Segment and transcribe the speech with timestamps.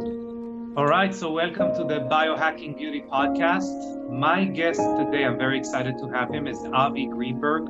[0.00, 4.08] All right, so welcome to the Biohacking Beauty Podcast.
[4.08, 7.68] My guest today, I'm very excited to have him, is Avi Greenberg.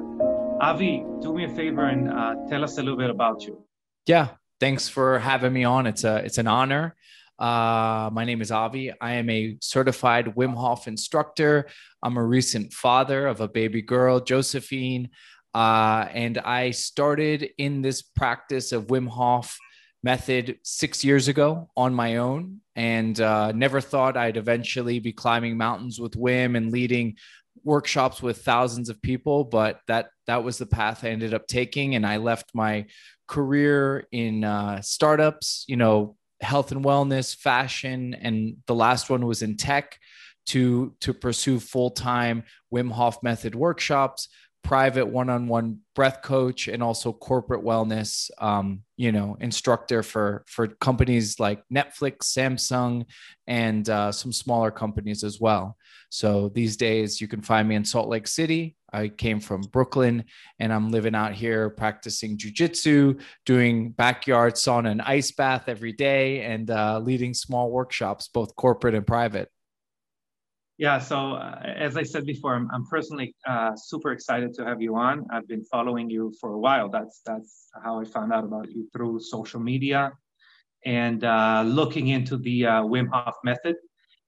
[0.61, 3.65] Avi, do me a favor and uh, tell us a little bit about you.
[4.05, 4.29] Yeah,
[4.61, 5.87] thanks for having me on.
[5.87, 6.97] It's a it's an honor.
[7.39, 8.93] Uh, my name is Avi.
[9.01, 11.67] I am a certified Wim Hof instructor.
[12.03, 15.09] I'm a recent father of a baby girl, Josephine.
[15.55, 19.59] Uh, and I started in this practice of Wim Hof
[20.03, 25.57] method six years ago on my own and uh, never thought I'd eventually be climbing
[25.57, 27.17] mountains with Wim and leading
[27.65, 29.45] workshops with thousands of people.
[29.45, 31.97] But that, that was the path I ended up taking.
[31.97, 32.87] And I left my
[33.27, 39.43] career in uh, startups, you know, health and wellness, fashion, and the last one was
[39.43, 39.99] in tech
[40.47, 42.43] to to pursue full-time
[42.73, 44.29] Wim Hof method workshops,
[44.69, 51.41] private one-on-one breath coach, and also corporate wellness, um, you know, instructor for for companies
[51.41, 53.07] like Netflix, Samsung,
[53.47, 55.75] and uh, some smaller companies as well.
[56.11, 58.77] So these days, you can find me in Salt Lake City.
[58.93, 60.25] I came from Brooklyn
[60.59, 66.43] and I'm living out here practicing jujitsu, doing backyard sauna and ice bath every day,
[66.43, 69.49] and uh, leading small workshops, both corporate and private.
[70.79, 74.81] Yeah, so uh, as I said before, I'm, I'm personally uh, super excited to have
[74.81, 75.27] you on.
[75.33, 76.89] I've been following you for a while.
[76.89, 80.13] That's that's how I found out about you through social media
[80.87, 83.75] and uh, looking into the uh, Wim Hof method.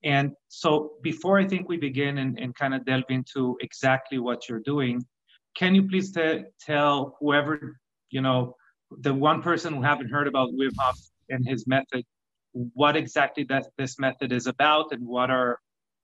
[0.03, 4.49] And so before I think we begin and, and kind of delve into exactly what
[4.49, 5.05] you're doing,
[5.55, 7.77] can you please t- tell whoever,
[8.11, 8.57] you know,
[8.91, 10.99] the one person who haven't heard about Wim Hof
[11.29, 12.05] and his method,
[12.53, 15.61] what exactly that this method is about and what are,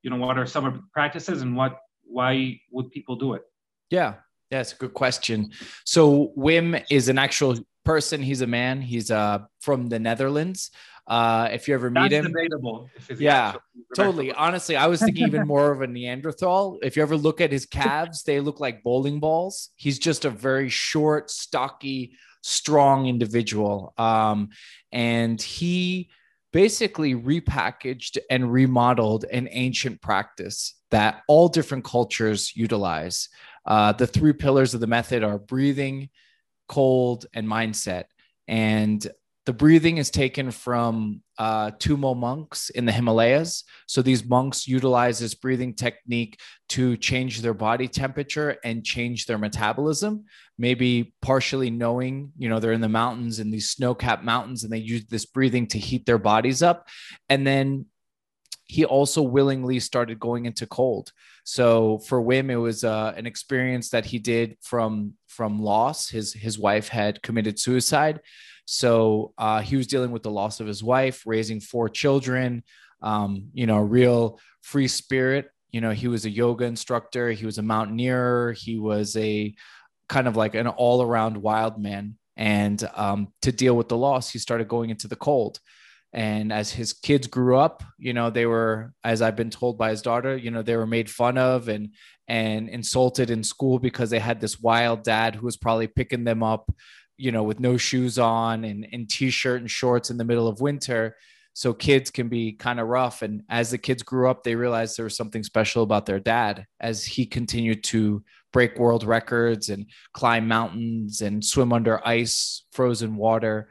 [0.06, 3.42] you know, what are some of the practices and what, why would people do it?
[3.90, 4.14] Yeah,
[4.52, 5.50] that's a good question.
[5.84, 8.22] So Wim is an actual person.
[8.22, 8.80] He's a man.
[8.80, 10.70] He's uh, from the Netherlands.
[11.08, 12.88] Uh, if you ever meet That's him, debatable.
[13.18, 13.54] yeah,
[13.96, 14.32] totally.
[14.32, 16.78] Honestly, I was thinking even more of a Neanderthal.
[16.82, 19.70] If you ever look at his calves, they look like bowling balls.
[19.75, 23.92] He's just a very short, stocky, strong individual.
[23.98, 24.50] Um,
[24.92, 26.10] and he
[26.56, 33.28] basically repackaged and remodeled an ancient practice that all different cultures utilize.
[33.67, 36.09] Uh, the three pillars of the method are breathing,
[36.67, 38.05] cold, and mindset.
[38.49, 39.06] And
[39.46, 43.62] the breathing is taken from uh, Tumo monks in the Himalayas.
[43.86, 46.40] So these monks utilize this breathing technique
[46.70, 50.24] to change their body temperature and change their metabolism.
[50.58, 54.78] Maybe partially knowing, you know, they're in the mountains in these snow-capped mountains, and they
[54.78, 56.88] use this breathing to heat their bodies up.
[57.28, 57.86] And then
[58.64, 61.12] he also willingly started going into cold.
[61.44, 66.08] So for Wim, it was uh, an experience that he did from from loss.
[66.08, 68.20] His his wife had committed suicide,
[68.66, 72.62] so uh, he was dealing with the loss of his wife, raising four children.
[73.00, 75.49] Um, you know, real free spirit.
[75.71, 77.31] You know, he was a yoga instructor.
[77.31, 78.53] He was a mountaineer.
[78.53, 79.55] He was a
[80.09, 82.16] kind of like an all around wild man.
[82.37, 85.60] And um, to deal with the loss, he started going into the cold.
[86.12, 89.91] And as his kids grew up, you know, they were, as I've been told by
[89.91, 91.91] his daughter, you know, they were made fun of and
[92.28, 96.43] and insulted in school because they had this wild dad who was probably picking them
[96.43, 96.69] up
[97.16, 100.60] you know, with no shoes on and, and t-shirt and shorts in the middle of
[100.60, 101.16] winter.
[101.53, 103.22] So kids can be kind of rough.
[103.22, 106.66] And as the kids grew up, they realized there was something special about their dad
[106.81, 108.22] as he continued to
[108.53, 113.71] break world records and climb mountains and swim under ice, frozen water.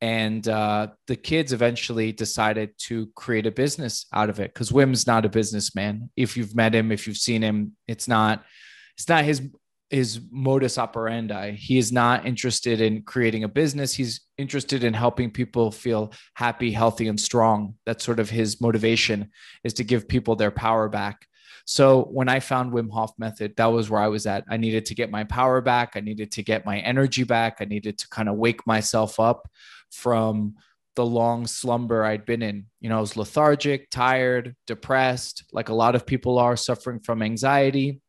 [0.00, 5.06] And uh, the kids eventually decided to create a business out of it because Wim's
[5.06, 6.10] not a businessman.
[6.16, 8.44] If you've met him, if you've seen him, it's not
[8.96, 9.40] it's not his
[9.90, 11.52] his modus operandi.
[11.52, 13.92] He is not interested in creating a business.
[13.92, 17.74] He's interested in helping people feel happy, healthy, and strong.
[17.84, 19.30] That's sort of his motivation
[19.64, 21.26] is to give people their power back.
[21.66, 24.44] So when I found Wim Hof method, that was where I was at.
[24.48, 25.92] I needed to get my power back.
[25.94, 27.58] I needed to get my energy back.
[27.60, 29.48] I needed to kind of wake myself up
[29.90, 30.54] from
[30.96, 32.66] the long slumber I'd been in.
[32.80, 37.22] You know, I was lethargic, tired, depressed, like a lot of people are suffering from
[37.22, 38.00] anxiety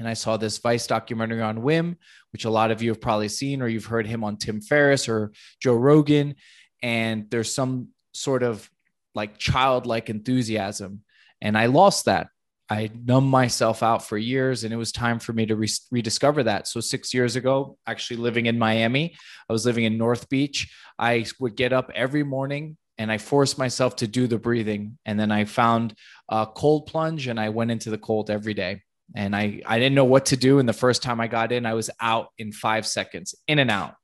[0.00, 1.96] and I saw this Vice documentary on Wim,
[2.32, 5.10] which a lot of you have probably seen, or you've heard him on Tim Ferriss
[5.10, 5.32] or
[5.62, 6.36] Joe Rogan.
[6.82, 8.68] And there's some sort of
[9.14, 11.02] like childlike enthusiasm.
[11.42, 12.28] And I lost that.
[12.70, 16.44] I numbed myself out for years, and it was time for me to re- rediscover
[16.44, 16.66] that.
[16.66, 19.16] So, six years ago, actually living in Miami,
[19.48, 20.72] I was living in North Beach.
[20.98, 24.98] I would get up every morning and I forced myself to do the breathing.
[25.04, 25.94] And then I found
[26.28, 28.82] a cold plunge and I went into the cold every day
[29.14, 30.58] and I I didn't know what to do.
[30.58, 33.70] And the first time I got in, I was out in five seconds, in and
[33.70, 33.94] out.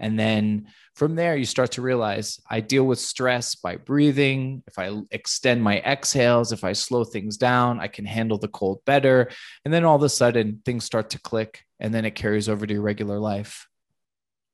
[0.00, 4.62] And then from there, you start to realize I deal with stress by breathing.
[4.66, 8.80] If I extend my exhales, if I slow things down, I can handle the cold
[8.84, 9.28] better.
[9.64, 12.64] And then all of a sudden, things start to click and then it carries over
[12.66, 13.66] to your regular life.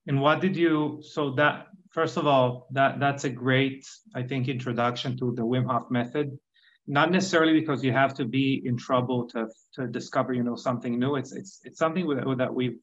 [0.07, 4.49] And what did you, so that, first of all, that that's a great, I think,
[4.49, 6.39] introduction to the Wim Hof method.
[6.87, 10.99] Not necessarily because you have to be in trouble to, to discover, you know, something
[10.99, 11.17] new.
[11.17, 12.79] It's it's it's something that we've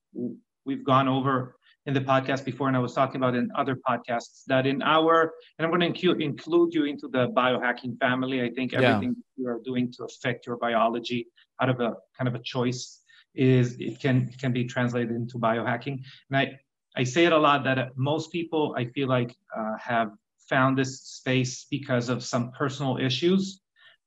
[0.66, 1.56] we've gone over
[1.86, 5.34] in the podcast before, and I was talking about in other podcasts that in our,
[5.58, 5.88] and I'm going to
[6.22, 8.44] include, you into the biohacking family.
[8.44, 9.44] I think everything yeah.
[9.44, 11.28] you are doing to affect your biology
[11.60, 13.00] out of a kind of a choice
[13.34, 16.04] is it can it can be translated into biohacking.
[16.30, 16.60] And I
[16.96, 20.12] I say it a lot that most people I feel like uh, have
[20.50, 23.62] found this space because of some personal issues,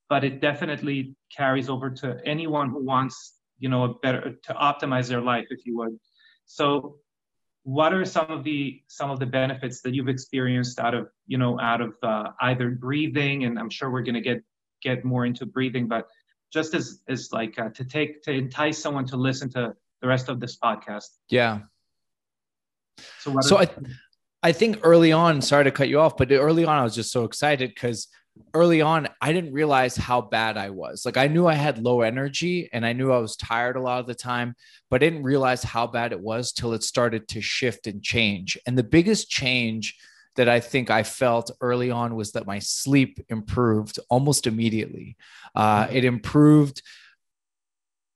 [0.09, 5.09] but it definitely carries over to anyone who wants you know a better to optimize
[5.09, 5.99] their life, if you would.
[6.47, 6.97] So
[7.63, 11.39] what are some of the some of the benefits that you've experienced out of you
[11.39, 13.45] know out of uh, either breathing?
[13.45, 14.43] And i'm sure we're going to get
[14.83, 16.07] get more into breathing but
[16.53, 20.29] just as as like uh, to take to entice someone to listen to the rest
[20.29, 21.09] of this podcast.
[21.31, 21.61] Yeah.
[23.19, 23.69] So so i
[24.43, 27.11] i think early on sorry to cut you off but early on i was just
[27.11, 28.07] so excited because
[28.53, 31.05] early on, I didn't realize how bad I was.
[31.05, 34.01] Like I knew I had low energy and I knew I was tired a lot
[34.01, 34.55] of the time,
[34.91, 38.59] but I didn't realize how bad it was till it started to shift and change.
[38.67, 39.97] And the biggest change
[40.37, 45.17] that I think I felt early on was that my sleep improved almost immediately.
[45.55, 45.97] Uh, mm-hmm.
[45.97, 46.83] it improved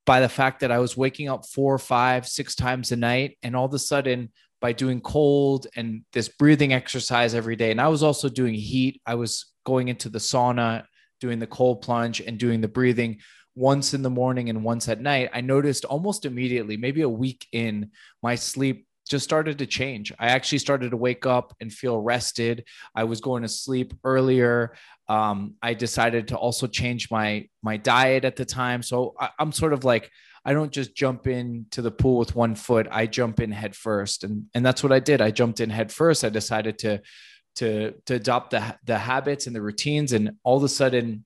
[0.05, 3.37] by the fact that I was waking up four, five, six times a night.
[3.43, 7.81] And all of a sudden, by doing cold and this breathing exercise every day, and
[7.81, 10.85] I was also doing heat, I was going into the sauna,
[11.21, 13.19] doing the cold plunge, and doing the breathing
[13.59, 17.45] once in the morning and once at night, I noticed almost immediately, maybe a week
[17.53, 17.91] in,
[18.23, 20.13] my sleep just started to change.
[20.19, 22.65] I actually started to wake up and feel rested.
[22.95, 24.75] I was going to sleep earlier.
[25.09, 28.83] Um, I decided to also change my my diet at the time.
[28.83, 30.11] So I, I'm sort of like
[30.45, 32.87] I don't just jump into the pool with one foot.
[32.91, 35.21] I jump in head first, and and that's what I did.
[35.21, 36.25] I jumped in head first.
[36.25, 37.03] I decided to
[37.59, 40.13] to to adopt the the habits and the routines.
[40.13, 41.25] And all of a sudden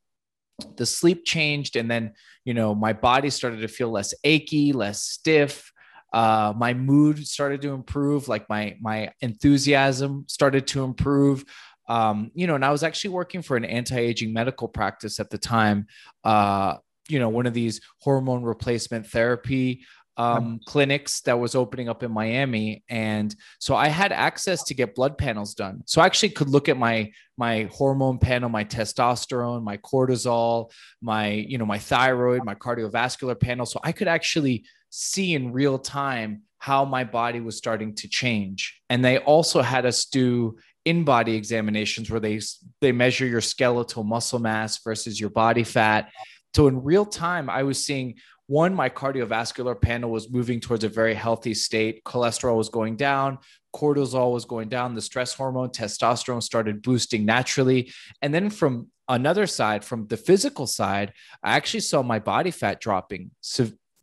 [0.77, 1.77] the sleep changed.
[1.77, 2.15] And then
[2.45, 5.71] you know my body started to feel less achy less stiff.
[6.13, 8.29] Uh, my mood started to improve.
[8.29, 11.45] Like my my enthusiasm started to improve.
[11.89, 15.39] Um, you know and i was actually working for an anti-aging medical practice at the
[15.39, 15.87] time.
[16.25, 16.77] Uh,
[17.09, 19.85] you know one of these hormone replacement therapy
[20.19, 24.95] um, clinics that was opening up in Miami, and so I had access to get
[24.95, 25.83] blood panels done.
[25.87, 30.71] So I actually could look at my my hormone panel, my testosterone, my cortisol,
[31.01, 33.67] my you know my thyroid, my cardiovascular panel.
[33.67, 38.81] So I could actually see in real time how my body was starting to change.
[38.89, 42.41] And they also had us do in-body examinations where they
[42.81, 46.11] they measure your skeletal muscle mass versus your body fat.
[46.55, 48.17] So in real time, I was seeing
[48.47, 52.05] one, my cardiovascular panel was moving towards a very healthy state.
[52.05, 53.39] Cholesterol was going down,
[53.75, 57.93] cortisol was going down, the stress hormone, testosterone started boosting naturally.
[58.21, 61.13] And then from another side, from the physical side,
[61.43, 63.31] I actually saw my body fat dropping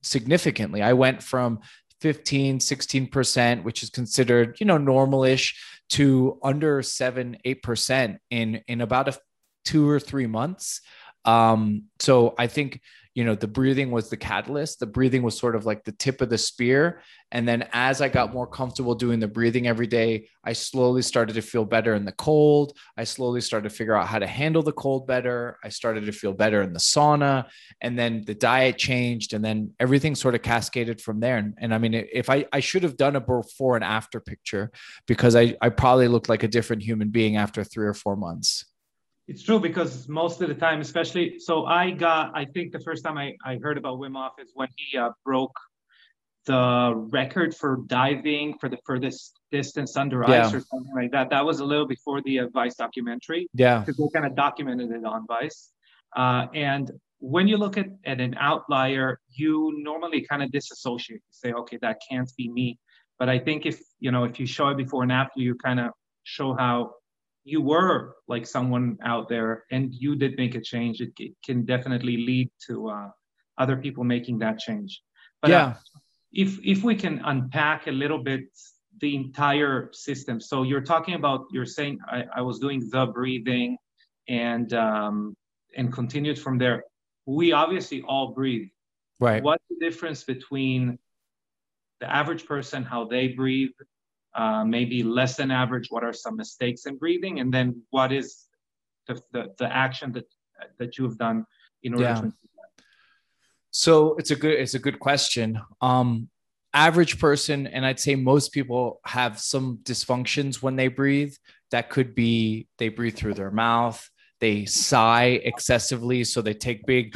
[0.01, 0.81] significantly.
[0.81, 1.60] I went from
[2.01, 5.54] 15, 16%, which is considered, you know, normalish
[5.90, 9.18] to under seven, 8% in, in about a
[9.66, 10.81] two or three months.
[11.29, 12.81] Um, so I think
[13.15, 14.79] you know the breathing was the catalyst.
[14.79, 17.01] The breathing was sort of like the tip of the spear.
[17.31, 21.33] And then as i got more comfortable doing the breathing every day i slowly started
[21.33, 22.77] to feel better in the cold.
[22.98, 25.57] I slowly started to figure out how to handle the cold better.
[25.63, 27.48] I started to feel better in the sauna.
[27.81, 31.38] And then the diet changed and then everything sort of cascaded from there.
[31.38, 34.71] And, and i mean if i i should have done a before and after picture
[35.07, 38.68] because i i probably looked like a different human being after three or four months
[39.29, 43.03] it's true because most of the time, especially, so I got, I think the first
[43.03, 45.55] time I, I heard about Wim Hof is when he uh, broke
[46.48, 50.48] the record for diving for the furthest distance under yeah.
[50.48, 51.29] ice or something like that.
[51.29, 53.48] That was a little before the uh, Vice documentary.
[53.53, 53.79] Yeah.
[53.81, 55.69] Because they kind of documented it on Vice.
[56.15, 61.21] Uh, and when you look at, at an outlier, you normally kind of disassociate.
[61.27, 62.79] You say, okay, that can't be me.
[63.19, 65.79] But I think if, you know, if you show it before and after, you kind
[65.79, 65.91] of
[66.24, 66.93] show how
[67.43, 71.65] you were like someone out there and you did make a change, it, it can
[71.65, 73.10] definitely lead to uh,
[73.58, 75.01] other people making that change.
[75.41, 75.65] But yeah.
[75.65, 75.74] Uh,
[76.31, 78.43] if if we can unpack a little bit
[79.00, 80.39] the entire system.
[80.39, 83.77] So you're talking about you're saying I, I was doing the breathing
[84.27, 85.36] and um,
[85.75, 86.84] and continued from there.
[87.25, 88.67] We obviously all breathe.
[89.19, 89.43] Right.
[89.43, 90.98] What's the difference between
[92.00, 93.72] the average person, how they breathe,
[94.36, 95.88] uh, maybe less than average?
[95.89, 97.39] What are some mistakes in breathing?
[97.39, 98.45] And then what is
[99.07, 100.25] the, the, the action that,
[100.77, 101.45] that you have done
[101.83, 102.21] in order yeah.
[102.21, 102.33] to
[103.71, 105.59] so it's a good it's a good question.
[105.81, 106.29] Um,
[106.74, 111.33] average person, and I'd say most people have some dysfunctions when they breathe.
[111.71, 114.09] That could be they breathe through their mouth,
[114.39, 117.15] they sigh excessively, so they take big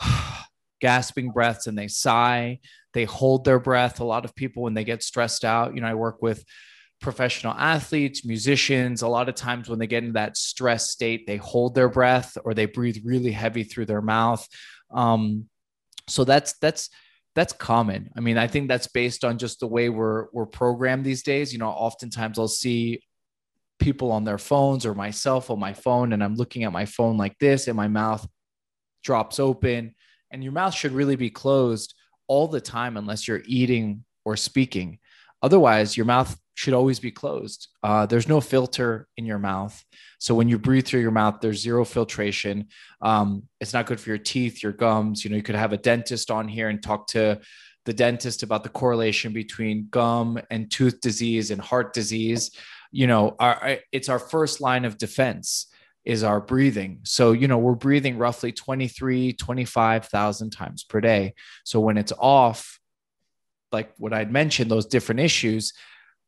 [0.80, 2.60] gasping breaths and they sigh.
[2.92, 4.00] They hold their breath.
[4.00, 6.44] A lot of people when they get stressed out, you know, I work with
[7.00, 11.38] professional athletes, musicians, a lot of times when they get into that stress state, they
[11.38, 14.46] hold their breath or they breathe really heavy through their mouth.
[14.90, 15.46] Um,
[16.08, 16.90] so that's that's
[17.34, 18.10] that's common.
[18.16, 21.52] I mean, I think that's based on just the way we're we're programmed these days.
[21.52, 23.00] You know, oftentimes I'll see
[23.78, 27.16] people on their phones or myself on my phone, and I'm looking at my phone
[27.16, 28.26] like this, and my mouth
[29.02, 29.94] drops open.
[30.32, 31.94] And your mouth should really be closed
[32.30, 35.00] all the time unless you're eating or speaking.
[35.42, 37.66] Otherwise, your mouth should always be closed.
[37.82, 39.82] Uh, there's no filter in your mouth.
[40.20, 42.68] So when you breathe through your mouth, there's zero filtration.
[43.02, 45.24] Um, it's not good for your teeth, your gums.
[45.24, 47.40] You know, you could have a dentist on here and talk to
[47.84, 52.52] the dentist about the correlation between gum and tooth disease and heart disease.
[52.92, 55.66] You know, our, it's our first line of defense
[56.04, 57.00] is our breathing.
[57.04, 61.34] So, you know, we're breathing roughly 23, 25,000 times per day.
[61.64, 62.78] So when it's off,
[63.72, 65.72] like what I'd mentioned, those different issues,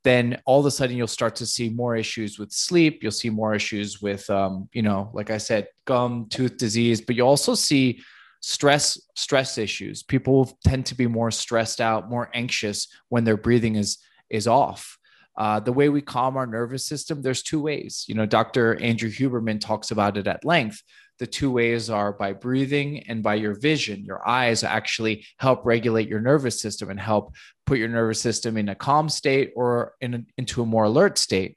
[0.05, 3.02] then all of a sudden you'll start to see more issues with sleep.
[3.02, 7.17] You'll see more issues with, um, you know, like I said, gum, tooth disease, but
[7.17, 8.02] you also see
[8.41, 10.02] stress stress issues.
[10.02, 13.99] People tend to be more stressed out, more anxious when their breathing is
[14.29, 14.99] is off.
[15.37, 18.05] Uh, the way we calm our nervous system, there's two ways.
[18.07, 18.81] You know, Dr.
[18.81, 20.83] Andrew Huberman talks about it at length.
[21.19, 24.05] The two ways are by breathing and by your vision.
[24.05, 27.35] Your eyes actually help regulate your nervous system and help
[27.65, 31.19] put your nervous system in a calm state or in a, into a more alert
[31.19, 31.57] state.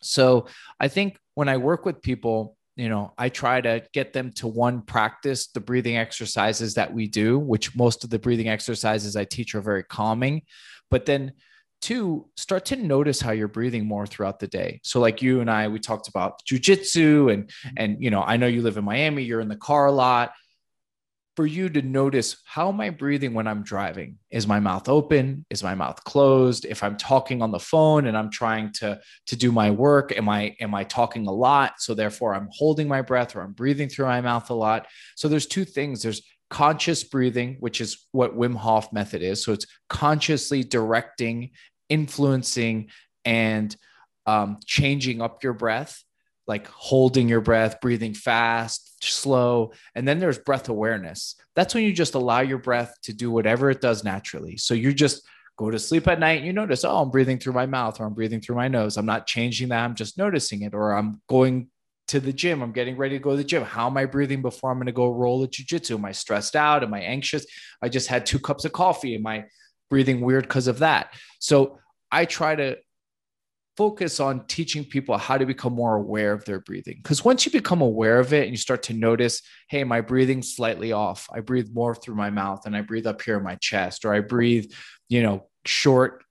[0.00, 0.46] So
[0.80, 4.46] I think when I work with people, you know, I try to get them to
[4.46, 9.24] one practice the breathing exercises that we do, which most of the breathing exercises I
[9.24, 10.42] teach are very calming.
[10.88, 11.32] But then
[11.80, 14.80] two start to notice how you're breathing more throughout the day.
[14.84, 17.74] So like you and i we talked about jujitsu and mm-hmm.
[17.76, 20.32] and you know i know you live in miami you're in the car a lot.
[21.36, 24.18] For you to notice how am i breathing when i'm driving?
[24.28, 25.46] Is my mouth open?
[25.50, 26.64] Is my mouth closed?
[26.64, 30.28] If i'm talking on the phone and i'm trying to to do my work am
[30.28, 31.74] i am i talking a lot?
[31.78, 34.88] So therefore i'm holding my breath or i'm breathing through my mouth a lot.
[35.14, 36.02] So there's two things.
[36.02, 39.42] There's conscious breathing, which is what Wim Hof method is.
[39.42, 41.50] So it's consciously directing,
[41.88, 42.90] influencing,
[43.24, 43.74] and
[44.26, 46.02] um, changing up your breath,
[46.46, 49.72] like holding your breath, breathing fast, slow.
[49.94, 51.36] And then there's breath awareness.
[51.54, 54.56] That's when you just allow your breath to do whatever it does naturally.
[54.56, 55.26] So you just
[55.58, 58.06] go to sleep at night, and you notice, oh, I'm breathing through my mouth or
[58.06, 58.96] I'm breathing through my nose.
[58.96, 59.84] I'm not changing that.
[59.84, 60.72] I'm just noticing it.
[60.72, 61.68] Or I'm going
[62.08, 62.62] to the gym.
[62.62, 63.62] I'm getting ready to go to the gym.
[63.62, 65.94] How am I breathing before I'm going to go roll a jujitsu?
[65.94, 66.82] Am I stressed out?
[66.82, 67.46] Am I anxious?
[67.82, 69.14] I just had two cups of coffee.
[69.14, 69.44] Am I
[69.90, 71.14] breathing weird because of that?
[71.38, 71.78] So
[72.10, 72.78] I try to
[73.76, 76.98] focus on teaching people how to become more aware of their breathing.
[77.00, 80.52] Because once you become aware of it and you start to notice, hey, my breathing's
[80.52, 81.28] slightly off.
[81.32, 84.12] I breathe more through my mouth and I breathe up here in my chest, or
[84.12, 84.72] I breathe,
[85.08, 86.24] you know, short,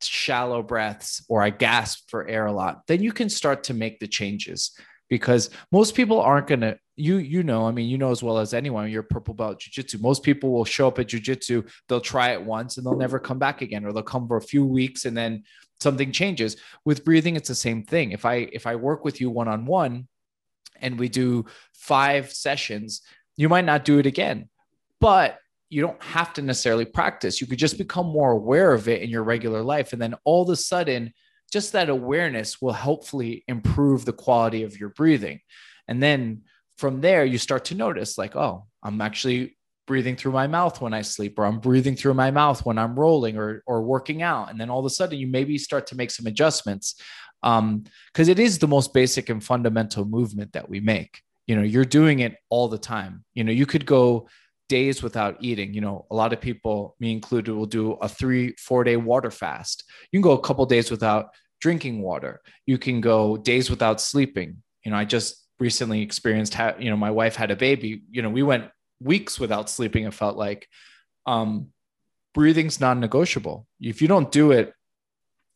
[0.00, 2.82] shallow breaths, or I gasp for air a lot.
[2.88, 4.76] Then you can start to make the changes
[5.08, 8.38] because most people aren't going to you you know i mean you know as well
[8.38, 12.30] as anyone you're purple belt jiu-jitsu most people will show up at jiu-jitsu they'll try
[12.30, 15.04] it once and they'll never come back again or they'll come for a few weeks
[15.04, 15.44] and then
[15.80, 16.56] something changes.
[16.84, 18.12] With breathing it's the same thing.
[18.12, 20.08] If i if i work with you one on one
[20.80, 23.02] and we do five sessions
[23.36, 24.48] you might not do it again
[25.00, 25.38] but
[25.70, 27.40] you don't have to necessarily practice.
[27.40, 29.92] You could just become more aware of it in your regular life.
[29.92, 31.12] And then all of a sudden
[31.52, 35.40] just that awareness will hopefully improve the quality of your breathing.
[35.86, 36.42] And then
[36.76, 40.92] from there, you start to notice, like, oh, I'm actually breathing through my mouth when
[40.92, 44.50] I sleep, or I'm breathing through my mouth when I'm rolling or, or working out.
[44.50, 47.00] And then all of a sudden, you maybe start to make some adjustments
[47.42, 47.84] because um,
[48.16, 51.22] it is the most basic and fundamental movement that we make.
[51.46, 53.24] You know, you're doing it all the time.
[53.34, 54.28] You know, you could go
[54.68, 55.74] days without eating.
[55.74, 59.30] You know, a lot of people, me included, will do a three, four day water
[59.30, 59.84] fast.
[60.12, 62.40] You can go a couple days without drinking water.
[62.66, 64.62] You can go days without sleeping.
[64.84, 68.02] You know, I just recently experienced, how, you know, my wife had a baby.
[68.10, 68.70] You know, we went
[69.00, 70.04] weeks without sleeping.
[70.04, 70.68] It felt like
[71.26, 71.68] um,
[72.34, 73.66] breathing's non negotiable.
[73.80, 74.72] If you don't do it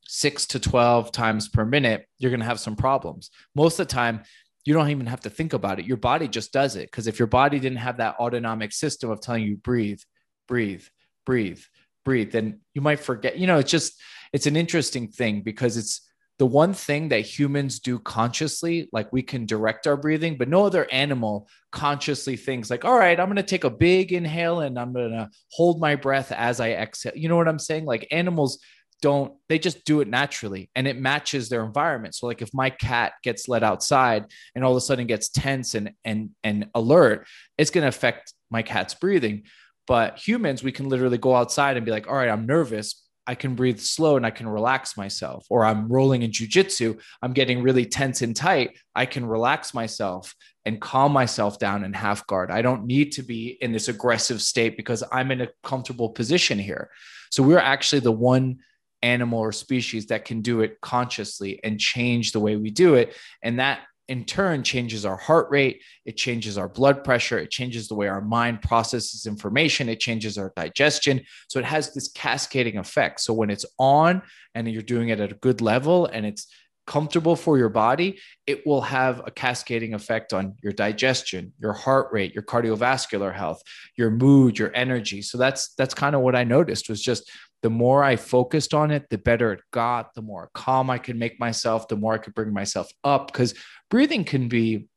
[0.07, 3.31] six to 12 times per minute, you're going to have some problems.
[3.54, 4.23] Most of the time,
[4.64, 5.87] you don't even have to think about it.
[5.87, 6.90] Your body just does it.
[6.90, 10.00] Because if your body didn't have that autonomic system of telling you breathe,
[10.47, 10.85] breathe,
[11.26, 11.61] breathe,
[12.04, 13.38] breathe, then you might forget.
[13.38, 14.00] You know, it's just
[14.33, 19.23] it's an interesting thing because it's the one thing that humans do consciously, like we
[19.23, 23.37] can direct our breathing, but no other animal consciously thinks like, all right, I'm going
[23.37, 27.12] to take a big inhale and I'm going to hold my breath as I exhale.
[27.14, 27.85] You know what I'm saying?
[27.85, 28.59] Like animals
[29.02, 32.14] don't, they just do it naturally and it matches their environment.
[32.14, 35.75] So like if my cat gets let outside and all of a sudden gets tense
[35.75, 37.26] and, and, and alert,
[37.59, 39.42] it's going to affect my cat's breathing.
[39.87, 43.35] But humans, we can literally go outside and be like, all right, I'm nervous, I
[43.35, 45.47] can breathe slow and I can relax myself.
[45.50, 48.78] Or I'm rolling in jujitsu, I'm getting really tense and tight.
[48.94, 52.52] I can relax myself and calm myself down in half guard.
[52.52, 56.59] I don't need to be in this aggressive state because I'm in a comfortable position
[56.59, 56.90] here.
[57.30, 58.59] So we're actually the one
[59.02, 63.14] animal or species that can do it consciously and change the way we do it.
[63.42, 67.88] And that in turn changes our heart rate, it changes our blood pressure, it changes
[67.88, 71.23] the way our mind processes information, it changes our digestion.
[71.49, 73.21] So it has this cascading effect.
[73.21, 74.23] So when it's on
[74.54, 76.47] and you're doing it at a good level and it's
[76.87, 82.09] comfortable for your body, it will have a cascading effect on your digestion, your heart
[82.12, 83.62] rate, your cardiovascular health,
[83.97, 85.23] your mood, your energy.
[85.23, 87.30] So that's that's kind of what I noticed was just
[87.62, 91.16] the more I focused on it, the better it got, the more calm I could
[91.16, 93.33] make myself, the more I could bring myself up.
[93.33, 93.54] Because
[93.88, 94.88] breathing can be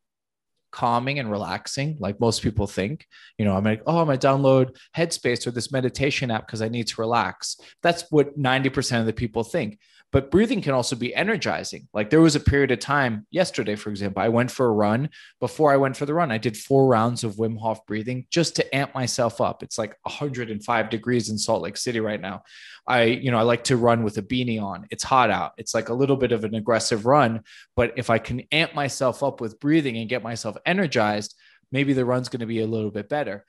[0.71, 3.07] calming and relaxing, like most people think.
[3.37, 6.67] You know, I'm like, oh, I'm gonna download Headspace or this meditation app because I
[6.67, 7.57] need to relax.
[7.81, 9.79] That's what 90% of the people think.
[10.15, 11.89] But breathing can also be energizing.
[11.93, 15.09] Like there was a period of time yesterday, for example, I went for a run.
[15.41, 18.55] Before I went for the run, I did four rounds of Wim Hof breathing just
[18.55, 19.61] to amp myself up.
[19.61, 22.43] It's like 105 degrees in Salt Lake City right now.
[22.87, 24.87] I, you know, I like to run with a beanie on.
[24.89, 25.51] It's hot out.
[25.57, 27.41] It's like a little bit of an aggressive run.
[27.75, 31.35] But if I can amp myself up with breathing and get myself energized,
[31.73, 33.43] maybe the run's going to be a little bit better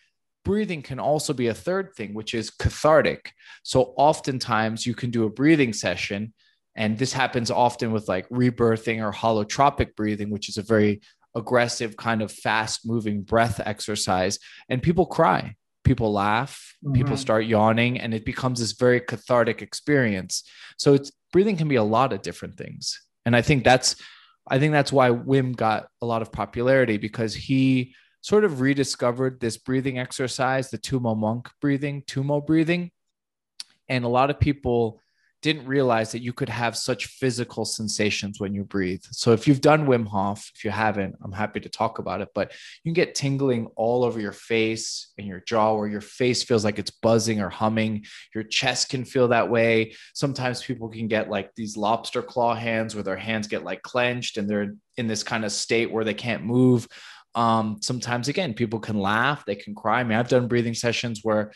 [0.45, 3.33] breathing can also be a third thing, which is cathartic.
[3.65, 6.33] So oftentimes you can do a breathing session
[6.77, 11.01] and this happens often with like rebirthing or holotropic breathing, which is a very
[11.35, 14.39] aggressive, kind of fast moving breath exercise.
[14.69, 16.93] And people cry, people laugh, mm-hmm.
[16.93, 20.45] people start yawning, and it becomes this very cathartic experience.
[20.77, 23.01] So it's breathing can be a lot of different things.
[23.25, 23.97] And I think that's
[24.49, 29.41] I think that's why Wim got a lot of popularity because he sort of rediscovered
[29.41, 32.91] this breathing exercise, the Tumo monk breathing, Tumo breathing.
[33.89, 35.01] And a lot of people
[35.43, 39.03] didn't realize that you could have such physical sensations when you breathe.
[39.11, 42.31] So if you've done Wim Hof, if you haven't, I'm happy to talk about it,
[42.35, 46.43] but you can get tingling all over your face and your jaw where your face
[46.43, 48.07] feels like it's buzzing or humming.
[48.35, 49.95] Your chest can feel that way.
[50.15, 54.39] Sometimes people can get like these lobster claw hands where their hands get like clenched
[54.39, 56.89] and they're in this kind of state where they can't move.
[57.35, 60.01] Um, sometimes again, people can laugh, they can cry.
[60.01, 61.53] I mean, I've done breathing sessions where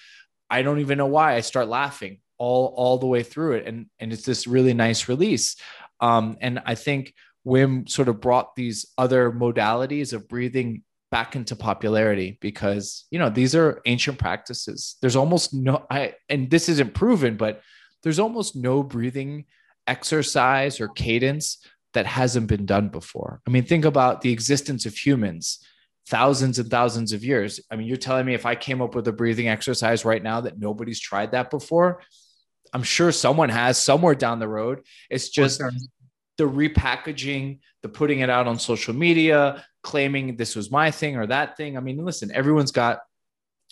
[0.50, 3.66] I don't even know why I start laughing all all the way through it.
[3.68, 5.54] And and it's this really nice release.
[6.00, 7.12] Um, and i think
[7.46, 13.30] wim sort of brought these other modalities of breathing back into popularity because you know
[13.30, 14.96] these are ancient practices.
[15.00, 17.62] There's almost no i and this isn't proven but
[18.02, 19.44] there's almost no breathing
[19.86, 21.58] exercise or cadence
[21.92, 23.40] that hasn't been done before.
[23.46, 25.64] I mean think about the existence of humans
[26.06, 27.60] thousands and thousands of years.
[27.70, 30.42] I mean you're telling me if i came up with a breathing exercise right now
[30.42, 32.00] that nobody's tried that before
[32.72, 34.82] I'm sure someone has somewhere down the road.
[35.08, 35.62] It's just
[36.38, 41.26] the repackaging, the putting it out on social media, claiming this was my thing or
[41.26, 41.76] that thing.
[41.76, 43.00] I mean, listen, everyone's got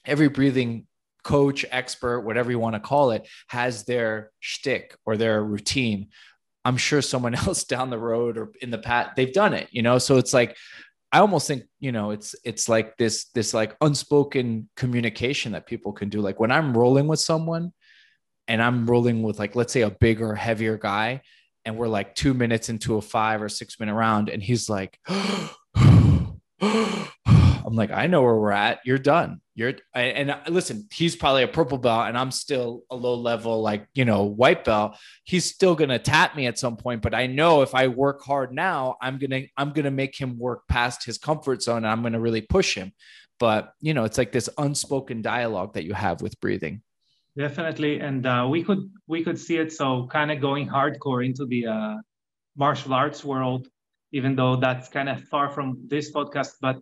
[0.05, 0.87] every breathing
[1.23, 6.09] coach, expert, whatever you want to call it, has their shtick or their routine.
[6.65, 9.83] I'm sure someone else down the road or in the past they've done it, you
[9.83, 9.99] know.
[9.99, 10.57] So it's like
[11.11, 15.93] I almost think you know it's it's like this this like unspoken communication that people
[15.93, 16.21] can do.
[16.21, 17.73] Like when I'm rolling with someone,
[18.49, 21.21] and I'm rolling with like let's say a bigger, heavier guy,
[21.65, 24.99] and we're like two minutes into a five or six minute round, and he's like,
[27.69, 28.81] I'm like, I know where we're at.
[28.85, 29.43] You're done.
[29.55, 33.61] You're and, and listen, he's probably a purple belt, and I'm still a low level,
[33.61, 34.97] like you know, white belt.
[35.25, 38.53] He's still gonna tap me at some point, but I know if I work hard
[38.53, 42.21] now, I'm gonna I'm gonna make him work past his comfort zone, and I'm gonna
[42.21, 42.93] really push him.
[43.39, 46.83] But you know, it's like this unspoken dialogue that you have with breathing.
[47.39, 49.73] Definitely, and uh, we could we could see it.
[49.73, 51.95] So kind of going hardcore into the uh,
[52.57, 53.69] martial arts world,
[54.11, 56.55] even though that's kind of far from this podcast.
[56.61, 56.79] But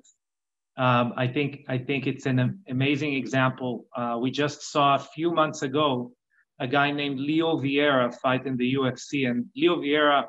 [0.79, 3.85] um, I think I think it's an amazing example.
[3.95, 6.13] Uh, we just saw a few months ago
[6.59, 10.25] a guy named Leo Vieira fight in the UFC, and Leo Vieira,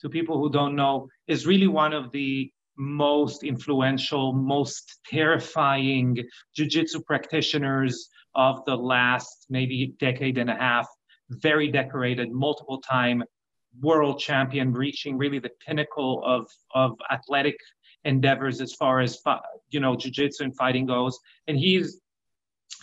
[0.00, 6.16] to people who don't know, is really one of the most influential, most terrifying
[6.56, 10.86] jiu-jitsu practitioners of the last maybe decade and a half.
[11.30, 13.22] very decorated, multiple time
[13.80, 17.56] world champion, reaching really the pinnacle of, of athletic
[18.04, 19.20] endeavors as far as
[19.70, 22.00] you know jiu-jitsu and fighting goes and he's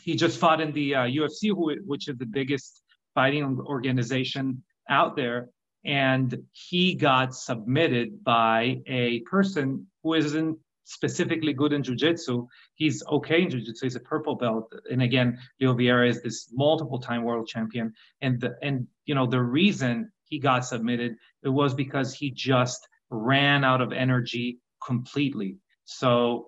[0.04, 1.52] he just fought in the uh, UFC
[1.86, 2.84] which is the biggest
[3.16, 5.50] fighting organization out there
[5.86, 10.58] and he got submitted by a person who isn't
[10.90, 15.74] specifically good in jiu-jitsu he's okay in jiu-jitsu he's a purple belt and again leo
[15.74, 20.40] vieira is this multiple time world champion and the, and you know the reason he
[20.40, 25.58] got submitted it was because he just ran out of energy completely.
[25.86, 26.48] So,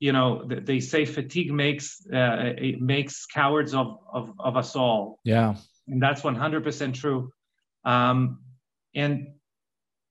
[0.00, 5.20] you know, they say fatigue makes uh, it makes cowards of, of of us all.
[5.24, 5.54] Yeah,
[5.88, 7.30] and that's 100% true.
[7.84, 8.40] Um,
[8.94, 9.28] and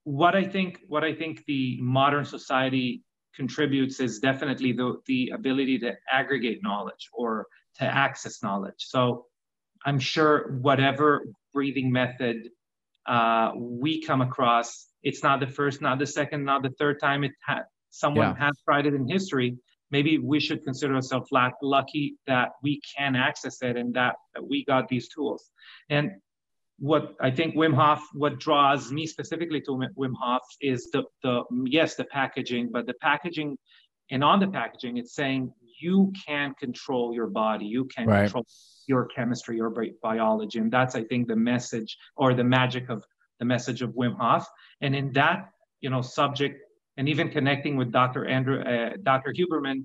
[0.04, 3.03] what I think what I think the modern society
[3.36, 8.78] contributes is definitely the the ability to aggregate knowledge or to access knowledge.
[8.78, 9.26] So
[9.84, 12.48] I'm sure whatever breathing method
[13.06, 17.22] uh, we come across it's not the first, not the second, not the third time
[17.22, 18.46] it had someone yeah.
[18.46, 19.56] has tried it in history.
[19.90, 24.64] Maybe we should consider ourselves lucky that we can access it and that, that we
[24.64, 25.50] got these tools.
[25.90, 26.12] And
[26.78, 31.44] what I think Wim Hof, what draws me specifically to Wim Hof is the the
[31.64, 33.56] yes, the packaging, but the packaging,
[34.10, 38.22] and on the packaging, it's saying you can control your body, you can right.
[38.22, 38.44] control
[38.86, 43.04] your chemistry, your biology, and that's I think the message or the magic of
[43.38, 44.46] the message of Wim Hof.
[44.80, 46.60] And in that, you know, subject,
[46.96, 48.26] and even connecting with Dr.
[48.26, 49.32] Andrew, uh, Dr.
[49.32, 49.84] Huberman,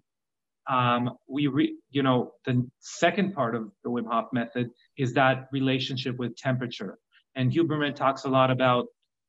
[0.70, 5.48] um, we, re, you know, the second part of the Wim Hof method is that
[5.52, 6.98] relationship with temperature.
[7.36, 8.86] And Huberman talks a lot about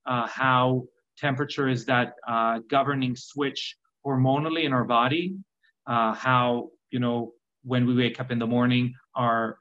[0.07, 0.85] uh, how
[1.19, 3.77] temperature is that uh, governing switch
[4.07, 5.37] hormonally in our body.
[5.87, 7.33] Uh, how you know
[7.65, 9.59] when we wake up in the morning, our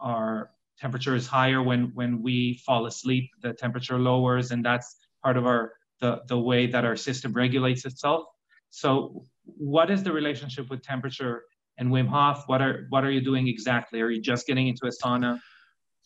[0.00, 5.36] our temperature is higher when when we fall asleep the temperature lowers and that's part
[5.36, 8.24] of our the, the way that our system regulates itself
[8.70, 11.44] so what is the relationship with temperature
[11.78, 12.44] and wim hof?
[12.46, 14.00] What are what are you doing exactly?
[14.00, 15.40] Are you just getting into a sauna?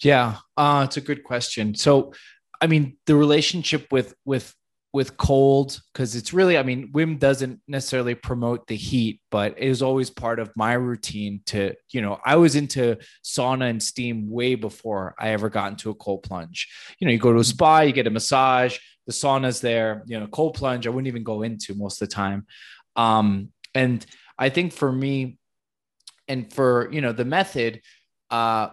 [0.02, 1.74] Yeah uh, it's a good question.
[1.74, 2.12] So
[2.62, 4.54] i mean the relationship with with
[4.94, 9.64] with cold because it's really i mean wim doesn't necessarily promote the heat but it
[9.64, 14.30] is always part of my routine to you know i was into sauna and steam
[14.30, 16.68] way before i ever got into a cold plunge.
[16.98, 20.18] You know you go to a spa you get a massage the sauna's there you
[20.18, 22.46] know cold plunge i wouldn't even go into most of the time.
[22.96, 24.04] Um and
[24.38, 25.38] i think for me
[26.28, 27.80] and for you know the method
[28.30, 28.68] uh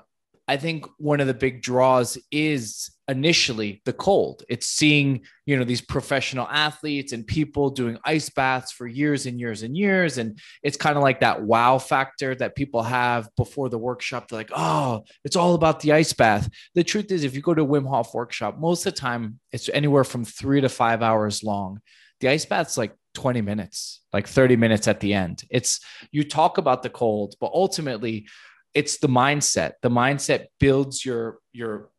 [0.49, 4.41] I think one of the big draws is initially the cold.
[4.49, 9.39] It's seeing, you know, these professional athletes and people doing ice baths for years and
[9.39, 10.17] years and years.
[10.17, 14.27] And it's kind of like that wow factor that people have before the workshop.
[14.27, 16.49] They're like, oh, it's all about the ice bath.
[16.73, 19.69] The truth is, if you go to Wim Hof workshop, most of the time it's
[19.69, 21.79] anywhere from three to five hours long.
[22.21, 25.43] The ice bath's like 20 minutes, like 30 minutes at the end.
[25.51, 25.79] It's
[26.11, 28.27] you talk about the cold, but ultimately,
[28.73, 29.73] it's the mindset.
[29.81, 31.89] The mindset builds your your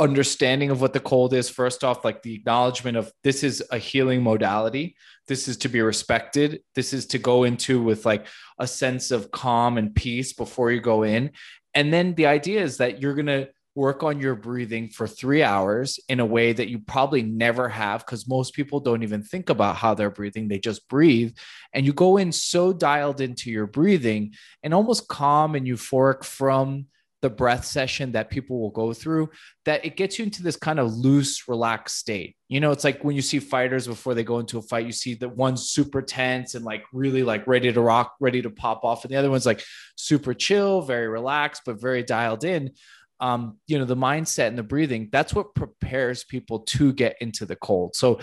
[0.00, 1.50] understanding of what the cold is.
[1.50, 4.96] First off like the acknowledgement of this is a healing modality.
[5.26, 6.60] This is to be respected.
[6.74, 8.26] This is to go into with like
[8.58, 11.32] a sense of calm and peace before you go in.
[11.74, 13.48] And then the idea is that you're going to
[13.78, 18.04] work on your breathing for three hours in a way that you probably never have
[18.04, 20.48] because most people don't even think about how they're breathing.
[20.48, 21.32] They just breathe.
[21.72, 26.86] And you go in so dialed into your breathing and almost calm and euphoric from
[27.20, 29.28] the breath session that people will go through
[29.64, 33.02] that it gets you into this kind of loose relaxed state you know it's like
[33.02, 36.00] when you see fighters before they go into a fight you see the one super
[36.00, 39.30] tense and like really like ready to rock ready to pop off and the other
[39.30, 39.64] one's like
[39.96, 42.70] super chill very relaxed but very dialed in
[43.20, 47.46] um, you know, the mindset and the breathing, that's what prepares people to get into
[47.46, 47.96] the cold.
[47.96, 48.20] So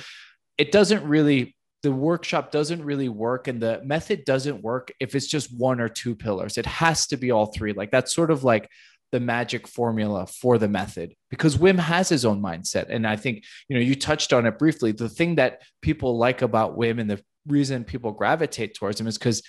[0.57, 5.27] it doesn't really, the workshop doesn't really work and the method doesn't work if it's
[5.27, 6.57] just one or two pillars.
[6.57, 7.73] It has to be all three.
[7.73, 8.69] Like that's sort of like
[9.11, 12.87] the magic formula for the method because Wim has his own mindset.
[12.89, 14.91] And I think, you know, you touched on it briefly.
[14.91, 19.17] The thing that people like about Wim and the reason people gravitate towards him is
[19.17, 19.43] because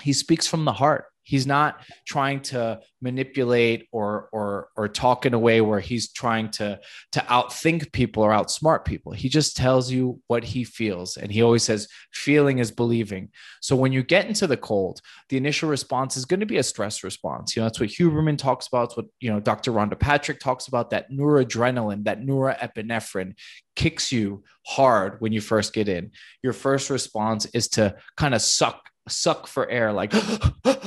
[0.00, 5.32] he speaks from the heart he's not trying to manipulate or or or talk in
[5.32, 6.80] a way where he's trying to
[7.12, 9.12] to outthink people or outsmart people.
[9.12, 13.28] He just tells you what he feels and he always says feeling is believing.
[13.60, 16.64] So when you get into the cold the initial response is going to be a
[16.64, 17.54] stress response.
[17.54, 18.88] You know that's what huberman talks about.
[18.88, 20.90] It's what you know dr rhonda patrick talks about.
[20.90, 23.34] That noradrenaline that norepinephrine
[23.76, 26.10] kicks you hard when you first get in.
[26.42, 30.12] Your first response is to kind of suck suck for air, like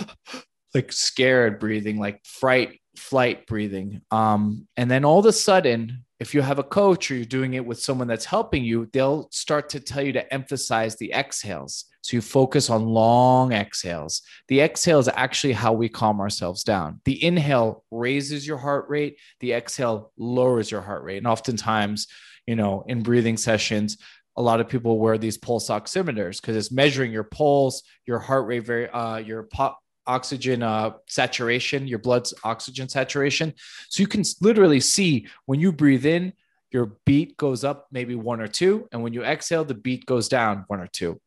[0.73, 4.01] like scared breathing, like fright, flight breathing.
[4.11, 7.53] Um, and then all of a sudden, if you have a coach or you're doing
[7.53, 11.85] it with someone that's helping you, they'll start to tell you to emphasize the exhales.
[12.01, 14.21] So you focus on long exhales.
[14.47, 17.01] The exhale is actually how we calm ourselves down.
[17.05, 21.17] The inhale raises your heart rate, the exhale lowers your heart rate.
[21.17, 22.07] And oftentimes,
[22.45, 23.97] you know, in breathing sessions,
[24.35, 28.47] a lot of people wear these pulse oximeters because it's measuring your pulse, your heart
[28.47, 33.53] rate, very, uh, your pop, oxygen uh, saturation, your blood's oxygen saturation.
[33.89, 36.33] So you can literally see when you breathe in,
[36.71, 38.87] your beat goes up maybe one or two.
[38.91, 41.21] And when you exhale, the beat goes down one or two.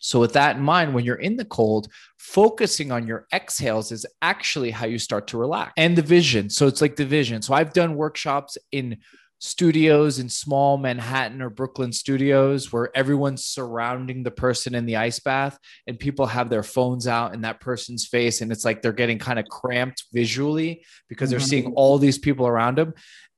[0.00, 4.04] So, with that in mind, when you're in the cold, focusing on your exhales is
[4.20, 6.50] actually how you start to relax and the vision.
[6.50, 7.40] So, it's like the vision.
[7.40, 8.98] So, I've done workshops in
[9.44, 15.20] studios in small Manhattan or Brooklyn studios where everyone's surrounding the person in the ice
[15.20, 18.40] bath and people have their phones out in that person's face.
[18.40, 21.46] And it's like they're getting kind of cramped visually because they're mm-hmm.
[21.46, 22.94] seeing all these people around them.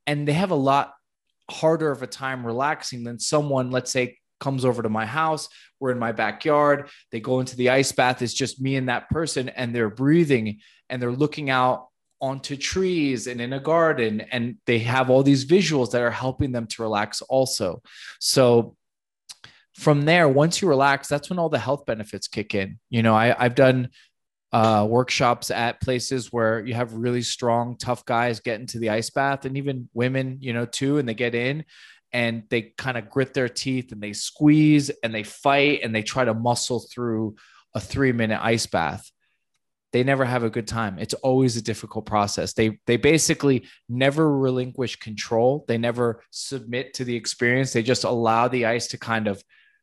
[0.06, 0.94] And they have a lot
[1.50, 5.48] harder of a time relaxing than someone, let's say, comes over to my house.
[5.80, 6.88] We're in my backyard.
[7.10, 8.22] They go into the ice bath.
[8.22, 11.88] It's just me and that person, and they're breathing and they're looking out
[12.20, 16.52] onto trees and in a garden and they have all these visuals that are helping
[16.52, 17.82] them to relax also.
[18.20, 18.76] So
[19.74, 22.78] from there once you relax that's when all the health benefits kick in.
[22.88, 23.90] You know I, i've done
[24.52, 29.10] uh, workshops at places where you have really strong tough guys get into the ice
[29.10, 31.64] bath and even women you know too and they get in
[32.12, 36.02] and they kind of grit their teeth and they squeeze and they fight and they
[36.02, 37.34] try to muscle through
[37.74, 39.10] a three minute ice bath
[39.92, 40.98] they never have a good time.
[40.98, 42.52] It's always a difficult process.
[42.52, 45.64] They they basically never relinquish control.
[45.68, 47.72] They never submit to the experience.
[47.72, 49.42] They just allow the ice to kind of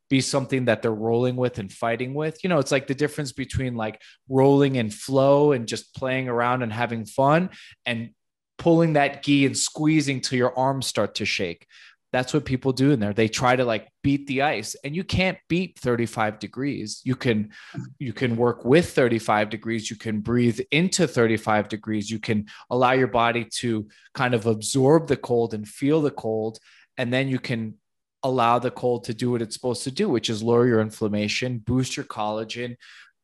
[0.09, 2.43] be something that they're rolling with and fighting with.
[2.43, 6.61] You know, it's like the difference between like rolling and flow and just playing around
[6.61, 7.49] and having fun
[7.85, 8.09] and
[8.57, 11.65] pulling that gi and squeezing till your arms start to shake
[12.13, 13.11] that's what people do in there.
[13.11, 17.01] They try to like beat the ice and you can't beat 35 degrees.
[17.03, 17.49] You can
[17.97, 19.89] you can work with 35 degrees.
[19.89, 22.11] You can breathe into 35 degrees.
[22.11, 26.59] You can allow your body to kind of absorb the cold and feel the cold
[26.97, 27.73] and then you can
[28.21, 31.57] allow the cold to do what it's supposed to do which is lower your inflammation
[31.57, 32.75] boost your collagen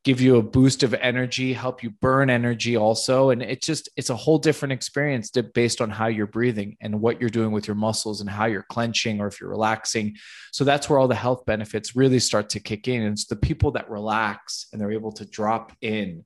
[0.06, 3.32] give you a boost of energy, help you burn energy also.
[3.32, 7.02] And it's just, it's a whole different experience to, based on how you're breathing and
[7.02, 10.16] what you're doing with your muscles and how you're clenching or if you're relaxing.
[10.54, 13.02] So that's where all the health benefits really start to kick in.
[13.02, 16.24] And it's the people that relax and they're able to drop in.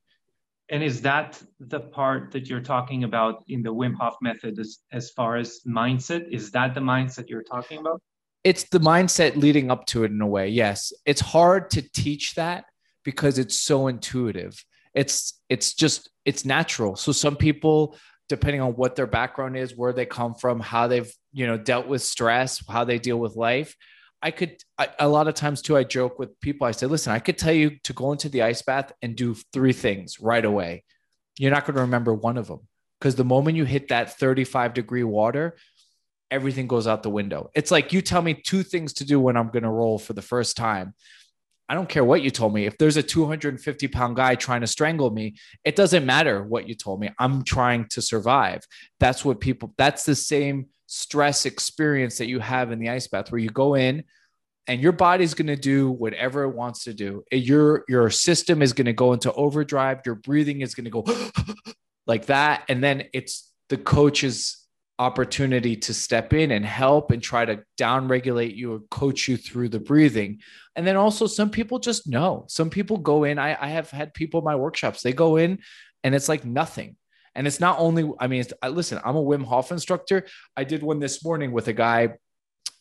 [0.70, 4.80] And is that the part that you're talking about in the Wim Hof method as,
[4.92, 6.32] as far as mindset?
[6.32, 8.02] Is that the mindset you're talking about?
[8.44, 10.50] It's the mindset leading up to it in a way.
[10.50, 10.94] Yes.
[11.06, 12.66] It's hard to teach that
[13.04, 14.64] because it's so intuitive.
[14.94, 16.96] It's it's just it's natural.
[16.96, 17.98] So some people
[18.30, 21.88] depending on what their background is, where they come from, how they've, you know, dealt
[21.88, 23.76] with stress, how they deal with life,
[24.24, 25.76] I could I, a lot of times too.
[25.76, 26.66] I joke with people.
[26.66, 29.36] I say, listen, I could tell you to go into the ice bath and do
[29.52, 30.86] three things right away.
[31.38, 32.62] You're not going to remember one of them
[33.00, 35.58] because the moment you hit that 35 degree water,
[36.32, 37.50] everything goes out the window.
[37.54, 40.14] It's like you tell me two things to do when I'm going to roll for
[40.14, 40.94] the first time.
[41.70, 42.66] I don't care what you told me.
[42.66, 46.76] If there's a 250 pound guy trying to strangle me, it doesn't matter what you
[46.76, 47.10] told me.
[47.18, 48.66] I'm trying to survive.
[49.00, 53.32] That's what people, that's the same stress experience that you have in the ice bath
[53.32, 54.04] where you go in
[54.68, 57.24] and your body's going to do whatever it wants to do.
[57.32, 60.02] Your, your system is going to go into overdrive.
[60.06, 61.06] Your breathing is going to go
[62.08, 62.64] like that.
[62.68, 64.63] And then it's the coach's
[65.00, 69.38] opportunity to step in and help and try to down regulate you or coach you
[69.38, 70.40] through the breathing.
[70.76, 72.46] And then also, some people just know.
[72.48, 73.40] Some people go in.
[73.40, 75.60] I, I have had people in my workshops, they go in
[76.04, 76.96] and it's like nothing.
[77.36, 80.28] And it's not only, I mean, listen, I'm a Wim Hof instructor.
[80.56, 82.14] I did one this morning with a guy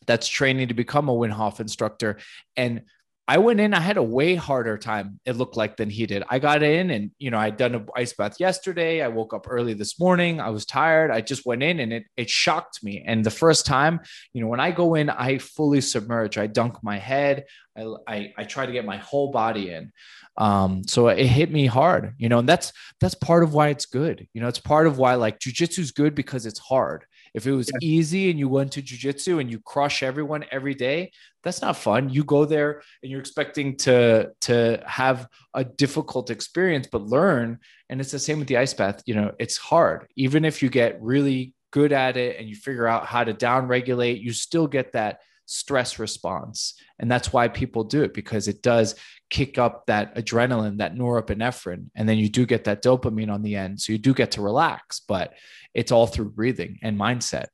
[0.07, 2.18] that's training to become a Wim Hof instructor.
[2.57, 2.83] And
[3.28, 6.24] I went in, I had a way harder time, it looked like, than he did.
[6.28, 9.00] I got in and, you know, I'd done an ice bath yesterday.
[9.00, 10.40] I woke up early this morning.
[10.40, 11.12] I was tired.
[11.12, 13.04] I just went in and it, it shocked me.
[13.06, 14.00] And the first time,
[14.32, 16.37] you know, when I go in, I fully submerge.
[16.37, 17.44] I dunk my head.
[17.78, 19.92] I, I, I try to get my whole body in.
[20.37, 23.87] Um, so it hit me hard, you know, and that's, that's part of why it's
[23.87, 24.26] good.
[24.35, 27.04] You know, it's part of why like jujitsu is good because it's hard.
[27.34, 27.78] If it was yeah.
[27.80, 32.10] easy and you went to jujitsu and you crush everyone every day, that's not fun.
[32.10, 37.58] You go there and you're expecting to to have a difficult experience, but learn.
[37.88, 39.02] And it's the same with the ice bath.
[39.06, 40.06] You know, it's hard.
[40.16, 43.66] Even if you get really good at it and you figure out how to down
[43.66, 46.74] regulate, you still get that stress response.
[46.98, 48.94] And that's why people do it because it does
[49.32, 53.56] kick up that adrenaline, that norepinephrine, and then you do get that dopamine on the
[53.56, 53.80] end.
[53.80, 55.32] So you do get to relax, but
[55.72, 57.46] it's all through breathing and mindset.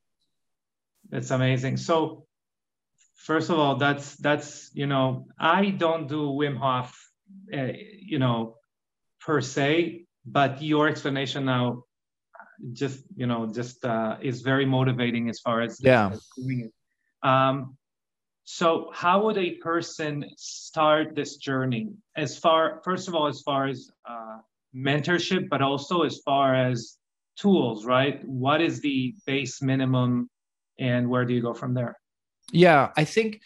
[1.09, 1.77] That's amazing.
[1.77, 2.25] So
[3.15, 6.93] first of all, that's that's you know I don't do Wim Hof,
[7.57, 8.57] uh, you know,
[9.21, 11.85] per se, but your explanation now
[12.73, 16.13] just you know just uh, is very motivating as far as yeah.
[16.35, 16.73] doing it.
[17.27, 17.77] Um,
[18.51, 21.91] so how would a person start this journey?
[22.17, 24.37] As far first of all, as far as uh,
[24.75, 26.97] mentorship, but also as far as
[27.37, 28.27] tools, right?
[28.27, 30.31] What is the base minimum,
[30.79, 31.95] and where do you go from there?
[32.51, 33.39] Yeah, I think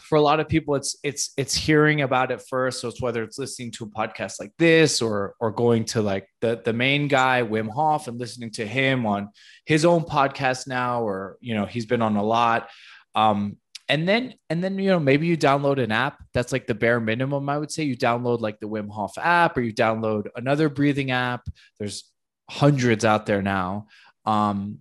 [0.00, 3.22] for a lot of people it's it's it's hearing about it first so it's whether
[3.22, 7.06] it's listening to a podcast like this or or going to like the the main
[7.06, 9.28] guy Wim Hof and listening to him on
[9.66, 12.70] his own podcast now or you know he's been on a lot
[13.14, 16.74] um and then and then you know maybe you download an app that's like the
[16.74, 17.82] bare minimum i would say.
[17.82, 21.46] You download like the wim hof app or you download another breathing app.
[21.78, 22.10] There's
[22.50, 23.88] hundreds out there now.
[24.24, 24.78] Um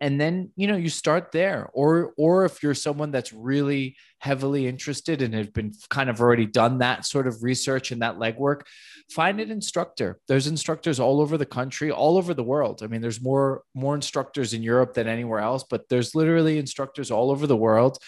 [0.00, 1.68] and then you know you start there.
[1.74, 6.46] Or or if you're someone that's really heavily interested and have been kind of already
[6.46, 8.62] done that sort of research and that legwork
[9.10, 10.18] find an instructor.
[10.28, 12.82] There's instructors all over the country all over the world.
[12.82, 17.10] I mean there's more more instructors in europe than anywhere else but there's literally instructors
[17.10, 17.98] all over the world.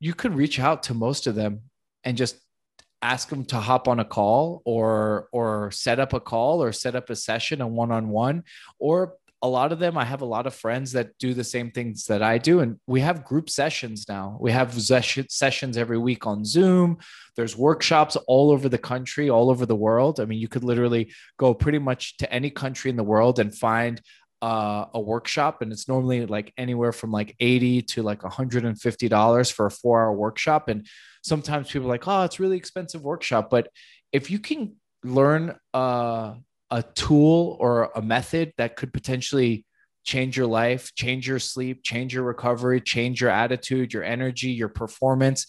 [0.00, 1.62] You could reach out to most of them
[2.04, 2.38] and just
[3.02, 6.96] ask them to hop on a call or or set up a call or set
[6.96, 8.42] up a session a one-on-one
[8.78, 11.70] or a lot of them, I have a lot of friends that do the same
[11.70, 12.60] things that I do.
[12.60, 14.36] And we have group sessions now.
[14.40, 16.98] We have sessions every week on Zoom.
[17.36, 20.20] There's workshops all over the country, all over the world.
[20.20, 23.54] I mean, you could literally go pretty much to any country in the world and
[23.54, 24.00] find
[24.40, 25.60] uh, a workshop.
[25.60, 30.12] And it's normally like anywhere from like 80 to like $150 for a four hour
[30.12, 30.68] workshop.
[30.68, 30.86] And
[31.22, 33.50] sometimes people are like, oh, it's really expensive workshop.
[33.50, 33.68] But
[34.12, 36.34] if you can learn uh,
[36.70, 39.64] a tool or a method that could potentially
[40.04, 44.68] change your life, change your sleep, change your recovery, change your attitude, your energy, your
[44.68, 45.46] performance.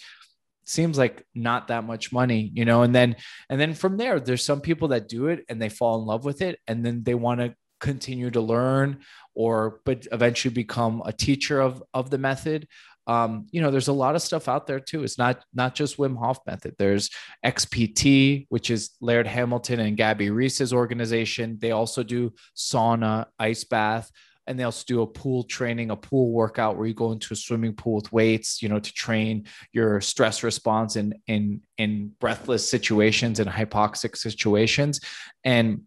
[0.65, 2.83] Seems like not that much money you know?
[2.83, 3.15] And then
[3.49, 6.25] and then from there there's some people that do it and they fall in love
[6.25, 8.99] with it and then they want to continue to learn
[9.35, 12.67] or but eventually become a teacher of of the method
[13.07, 15.03] um, you know, there's a lot of stuff out there too.
[15.03, 16.75] It's not not just Wim Hof method.
[16.77, 17.09] There's
[17.45, 21.57] XPT, which is Laird Hamilton and Gabby Reece's organization.
[21.59, 24.11] They also do sauna, ice bath,
[24.45, 27.37] and they also do a pool training, a pool workout where you go into a
[27.37, 32.69] swimming pool with weights, you know, to train your stress response in in in breathless
[32.69, 34.99] situations and hypoxic situations.
[35.45, 35.83] And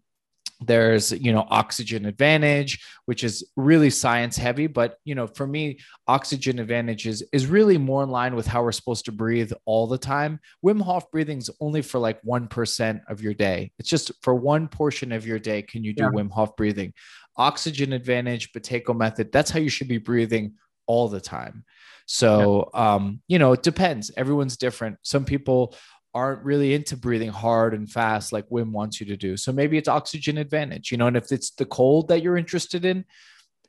[0.63, 5.79] there's you know oxygen advantage which is really science heavy but you know for me
[6.11, 9.87] oxygen advantage is, is really more in line with how we're supposed to breathe all
[9.87, 10.39] the time.
[10.65, 13.71] Wim hof breathing is only for like 1% of your day.
[13.79, 16.09] It's just for one portion of your day can you do yeah.
[16.09, 16.93] wim hof breathing.
[17.37, 21.63] Oxygen advantage Buteyko method that's how you should be breathing all the time.
[22.05, 24.11] So um you know it depends.
[24.17, 24.97] Everyone's different.
[25.03, 25.75] Some people
[26.13, 29.37] aren't really into breathing hard and fast like Wim wants you to do.
[29.37, 32.83] So maybe it's oxygen advantage, you know, and if it's the cold that you're interested
[32.85, 33.05] in,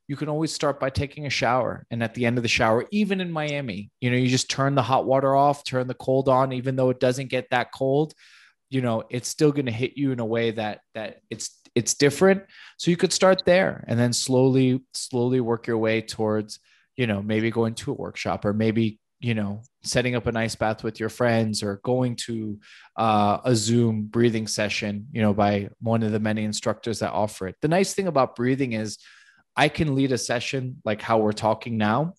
[0.09, 1.87] you can always start by taking a shower.
[1.90, 4.74] And at the end of the shower, even in Miami, you know, you just turn
[4.74, 8.12] the hot water off, turn the cold on, even though it doesn't get that cold,
[8.68, 11.94] you know, it's still going to hit you in a way that that it's it's
[11.94, 12.42] different.
[12.78, 16.59] So you could start there and then slowly slowly work your way towards,
[16.96, 20.57] you know, maybe going to a workshop or maybe you know setting up an ice
[20.57, 22.59] bath with your friends or going to
[22.97, 27.47] uh, a zoom breathing session you know by one of the many instructors that offer
[27.47, 28.99] it the nice thing about breathing is
[29.57, 32.13] i can lead a session like how we're talking now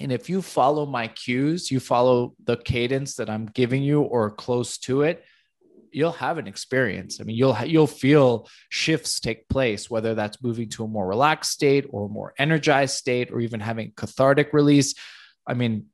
[0.00, 4.30] and if you follow my cues you follow the cadence that i'm giving you or
[4.30, 5.22] close to it
[5.94, 7.20] you'll have an experience.
[7.20, 11.52] I mean, you'll you'll feel shifts take place, whether that's moving to a more relaxed
[11.52, 14.94] state or a more energized state, or even having cathartic release.
[15.46, 15.86] I mean,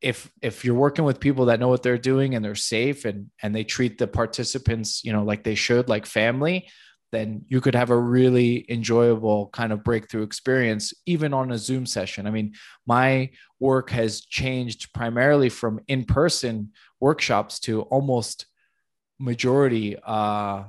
[0.00, 3.30] if if you're working with people that know what they're doing and they're safe and
[3.42, 6.66] and they treat the participants you know like they should like family
[7.12, 11.86] then you could have a really enjoyable kind of breakthrough experience even on a zoom
[11.86, 12.26] session.
[12.26, 12.54] I mean
[12.86, 16.70] my work has changed primarily from in-person
[17.00, 18.46] workshops to almost
[19.18, 20.64] majority uh,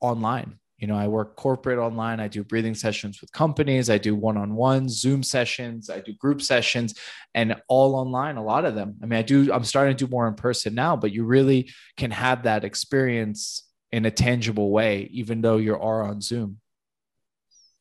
[0.00, 2.18] online you know i work corporate online.
[2.18, 3.90] I do breathing sessions with companies.
[3.90, 5.90] I do one on one zoom sessions.
[5.90, 6.94] I do group sessions
[7.34, 8.96] and all online a lot of them.
[9.02, 11.70] I mean i do i'm starting to do more in person now but you really
[11.96, 16.58] can have that experience in a tangible way even though you are on zoom.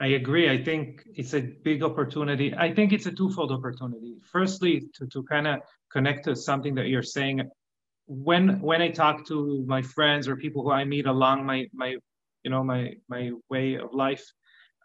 [0.01, 0.49] I agree.
[0.49, 2.55] I think it's a big opportunity.
[2.55, 4.15] I think it's a twofold opportunity.
[4.31, 5.59] Firstly to, to kind of
[5.91, 7.49] connect to something that you're saying.
[8.07, 11.97] When when I talk to my friends or people who I meet along my my
[12.43, 14.25] you know my my way of life,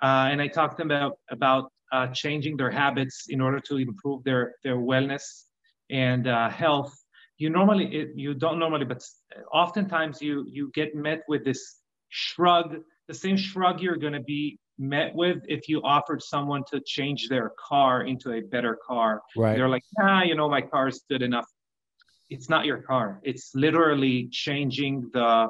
[0.02, 4.54] uh, and I talked about about uh, changing their habits in order to improve their
[4.62, 5.44] their wellness
[5.90, 6.94] and uh, health.
[7.38, 9.02] You normally it, you don't normally, but
[9.52, 12.76] oftentimes you you get met with this shrug,
[13.08, 17.28] the same shrug you're going to be met with if you offered someone to change
[17.28, 19.22] their car into a better car.
[19.36, 19.56] Right.
[19.56, 21.46] They're like, ah, you know, my car is good enough.
[22.30, 23.20] It's not your car.
[23.22, 25.48] It's literally changing the,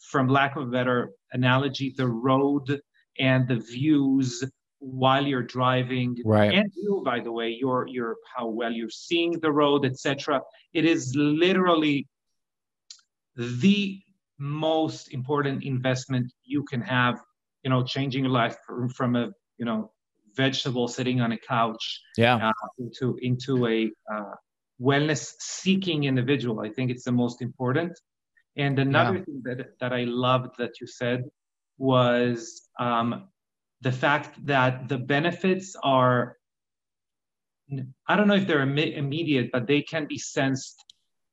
[0.00, 2.80] from lack of a better analogy, the road
[3.18, 4.44] and the views
[4.78, 6.16] while you're driving.
[6.24, 6.52] Right.
[6.54, 10.40] And you by the way your your how well you're seeing the road etc
[10.72, 12.06] it is literally
[13.36, 14.00] the
[14.38, 17.20] most important investment you can have
[17.62, 19.90] you know changing your life from, from a you know
[20.34, 22.48] vegetable sitting on a couch yeah.
[22.48, 24.34] uh, into into a uh,
[24.80, 26.60] wellness seeking individual.
[26.60, 27.92] I think it's the most important
[28.56, 29.24] and another yeah.
[29.24, 31.24] thing that that i loved that you said
[31.78, 33.28] was um,
[33.80, 36.36] the fact that the benefits are
[38.08, 40.84] i don't know if they're Im- immediate but they can be sensed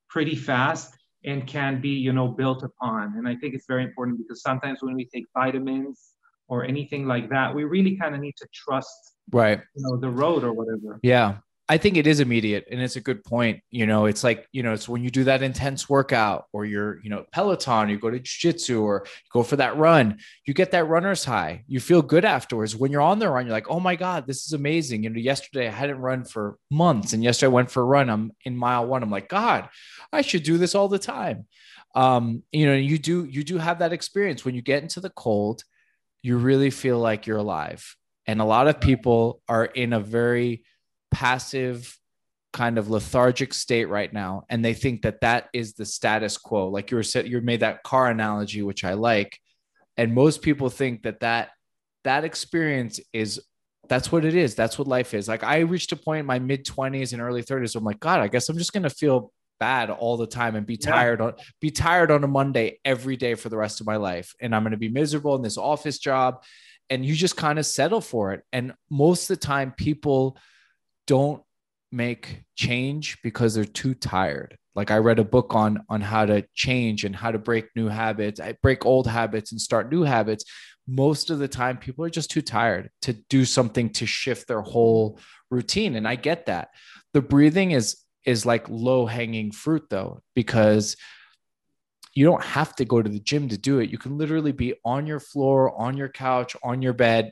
[0.10, 0.96] pretty fast
[1.26, 3.18] and can be you know built upon.
[3.18, 6.14] And i think it's very important because sometimes when we take vitamins
[6.48, 9.60] or anything like that we really kind of need to trust right.
[9.76, 11.00] you know the road or whatever.
[11.02, 11.38] Yeah
[11.70, 13.62] I think it is immediate and it's a good point.
[13.72, 17.02] You know, it's like, you know, it's when you do that intense workout or you're,
[17.04, 20.88] you know, Peloton, you go to jiu-jitsu or go for that run, you get that
[20.88, 21.66] runner's high.
[21.68, 22.74] You feel good afterwards.
[22.74, 25.04] When you're on the run, you're like, oh my God, this is amazing.
[25.04, 28.10] You know, yesterday I hadn't run for months and yesterday I went for a run.
[28.10, 29.04] I'm in mile one.
[29.04, 29.68] I'm like, God,
[30.14, 31.48] I should do this all the time.
[31.96, 35.10] Um, you know, you do, you do have that experience when you get into the
[35.10, 35.64] cold,
[36.22, 37.98] you really feel like you're alive.
[38.26, 40.64] And a lot of people are in a very,
[41.18, 41.98] passive
[42.54, 46.70] kind of lethargic state right now and they think that that is the status quo.
[46.70, 49.40] Like you were said you made that car analogy which i like
[49.98, 51.50] and most people think that that
[52.04, 53.42] that experience is
[53.90, 54.54] that's what it is.
[54.54, 55.28] That's what life is.
[55.28, 58.20] Like i reached a point in my mid 20s and early 30s i'm like god
[58.20, 61.26] i guess i'm just going to feel bad all the time and be tired yeah.
[61.26, 64.54] on be tired on a monday every day for the rest of my life and
[64.54, 66.44] i'm going to be miserable in this office job
[66.90, 68.44] and you just kind of settle for it.
[68.54, 70.38] And most of the time people
[71.08, 71.42] don't
[71.92, 74.58] make change because they're too tired.
[74.76, 77.88] Like i read a book on on how to change and how to break new
[77.88, 80.46] habits I break old habits and start new habits.
[80.88, 84.62] Most of the time people are just too tired to do something to shift their
[84.62, 86.70] whole routine and i get that.
[87.14, 90.96] The breathing is is like low hanging fruit though because
[92.14, 93.90] you don't have to go to the gym to do it.
[93.90, 97.32] You can literally be on your floor on your couch on your bed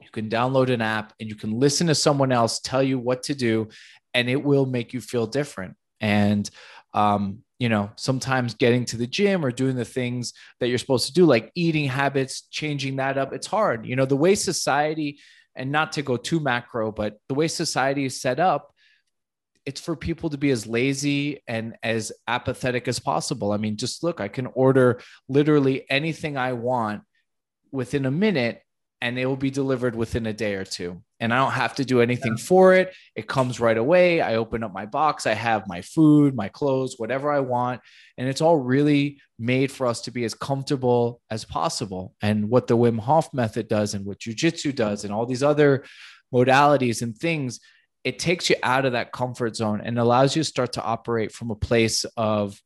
[0.00, 3.22] you can download an app and you can listen to someone else tell you what
[3.24, 3.68] to do,
[4.12, 5.76] and it will make you feel different.
[6.00, 6.48] And,
[6.92, 11.06] um, you know, sometimes getting to the gym or doing the things that you're supposed
[11.06, 13.86] to do, like eating habits, changing that up, it's hard.
[13.86, 15.20] You know, the way society,
[15.56, 18.74] and not to go too macro, but the way society is set up,
[19.64, 23.52] it's for people to be as lazy and as apathetic as possible.
[23.52, 27.02] I mean, just look, I can order literally anything I want
[27.70, 28.60] within a minute
[29.04, 31.02] and it will be delivered within a day or two.
[31.20, 32.94] And I don't have to do anything for it.
[33.14, 34.22] It comes right away.
[34.22, 37.82] I open up my box, I have my food, my clothes, whatever I want.
[38.16, 42.14] And it's all really made for us to be as comfortable as possible.
[42.22, 45.84] And what the Wim Hof method does, and what jujitsu does, and all these other
[46.32, 47.60] modalities and things,
[48.04, 51.30] it takes you out of that comfort zone and allows you to start to operate
[51.30, 52.58] from a place of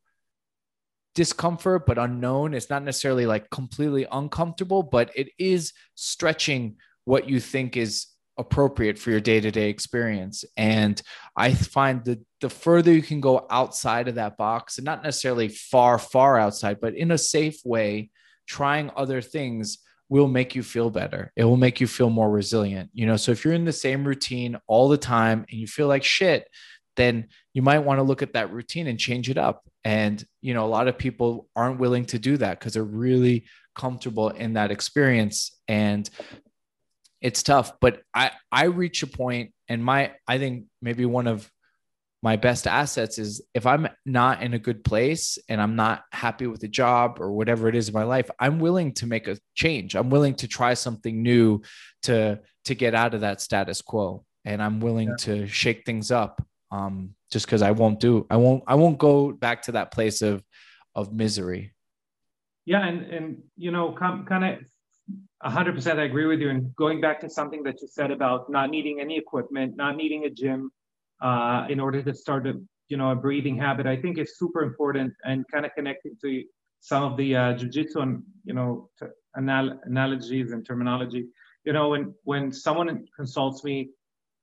[1.18, 2.54] discomfort but unknown.
[2.54, 8.06] It's not necessarily like completely uncomfortable but it is stretching what you think is
[8.36, 10.44] appropriate for your day-to-day experience.
[10.56, 11.02] And
[11.36, 15.48] i find that the further you can go outside of that box and not necessarily
[15.48, 18.10] far far outside but in a safe way
[18.46, 21.32] trying other things will make you feel better.
[21.36, 23.16] It will make you feel more resilient you know?
[23.16, 26.46] So if you're in the same routine all the time and you feel like shit
[26.94, 29.67] then you might want to look at that routine and change it up.
[29.85, 33.47] And, you know, a lot of people aren't willing to do that because they're really
[33.74, 35.57] comfortable in that experience.
[35.66, 36.09] And
[37.20, 37.72] it's tough.
[37.81, 41.51] But I, I reach a point and my, I think maybe one of
[42.22, 46.49] my best assets is if I'm not in a good place and I'm not happy
[46.49, 49.39] with the job or whatever it is in my life, I'm willing to make a
[49.55, 49.95] change.
[49.95, 51.62] I'm willing to try something new
[52.03, 55.16] to to get out of that status quo and I'm willing yeah.
[55.16, 59.32] to shake things up um, just because I won't do I won't I won't go
[59.32, 60.42] back to that place of
[60.94, 61.74] of misery.
[62.64, 64.58] Yeah, and and you know, kind of
[65.44, 66.50] 100% I agree with you.
[66.50, 70.24] And going back to something that you said about not needing any equipment, not needing
[70.24, 70.70] a gym
[71.22, 72.54] uh, in order to start a
[72.88, 76.42] you know a breathing habit i think is super important and kind of connecting to
[76.80, 78.88] some of the uh, jiu-jitsu and you know
[79.36, 81.26] anal- analogies and terminology
[81.64, 83.90] you know when when someone consults me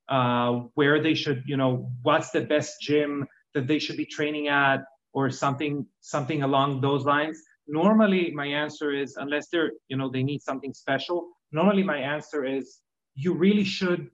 [0.08, 4.48] uh, where they should you know what's the best gym that they should be training
[4.48, 7.42] at or something something along those lines.
[7.68, 12.44] Normally my answer is unless they're you know they need something special normally my answer
[12.44, 12.78] is
[13.14, 14.10] you really should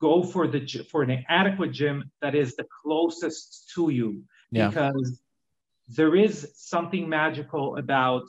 [0.00, 4.22] go for the for an adequate gym that is the closest to you.
[4.52, 4.68] Yeah.
[4.68, 5.20] because
[5.88, 8.26] there is something magical about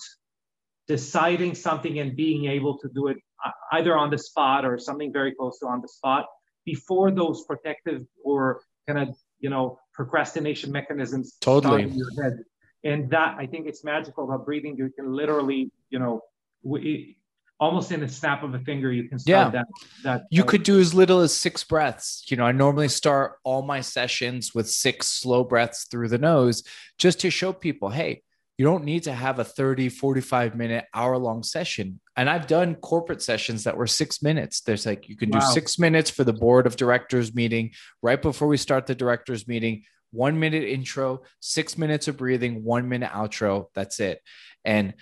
[0.87, 5.11] deciding something and being able to do it uh, either on the spot or something
[5.11, 6.25] very close to on the spot
[6.71, 9.09] before those protective or kind of
[9.39, 11.83] you know procrastination mechanisms totally.
[11.83, 12.35] in your head.
[12.83, 16.21] And that i think it's magical about breathing you can literally you know
[16.63, 17.17] we,
[17.59, 19.49] almost in a snap of a finger you can start yeah.
[19.57, 19.67] that
[20.03, 22.23] that you uh, could do as little as six breaths.
[22.29, 26.63] You know i normally start all my sessions with six slow breaths through the nose
[26.97, 28.23] just to show people hey
[28.61, 31.99] you don't need to have a 30 45 minute hour long session.
[32.15, 34.61] And i've done corporate sessions that were six minutes.
[34.61, 37.71] There's like you can do six minutes for the board of directors meeting
[38.03, 39.81] right before we start the directors meeting
[40.11, 43.65] one minute intro six minutes of breathing one minute outro.
[43.73, 44.21] That's it.
[44.63, 44.93] And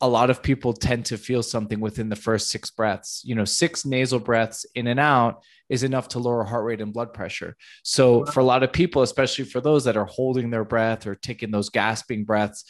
[0.00, 3.22] a lot of people tend to feel something within the first six breaths.
[3.24, 6.92] You know, six nasal breaths in and out is enough to lower heart rate and
[6.92, 7.56] blood pressure.
[7.82, 11.14] So, for a lot of people, especially for those that are holding their breath or
[11.14, 12.64] taking those gasping breaths,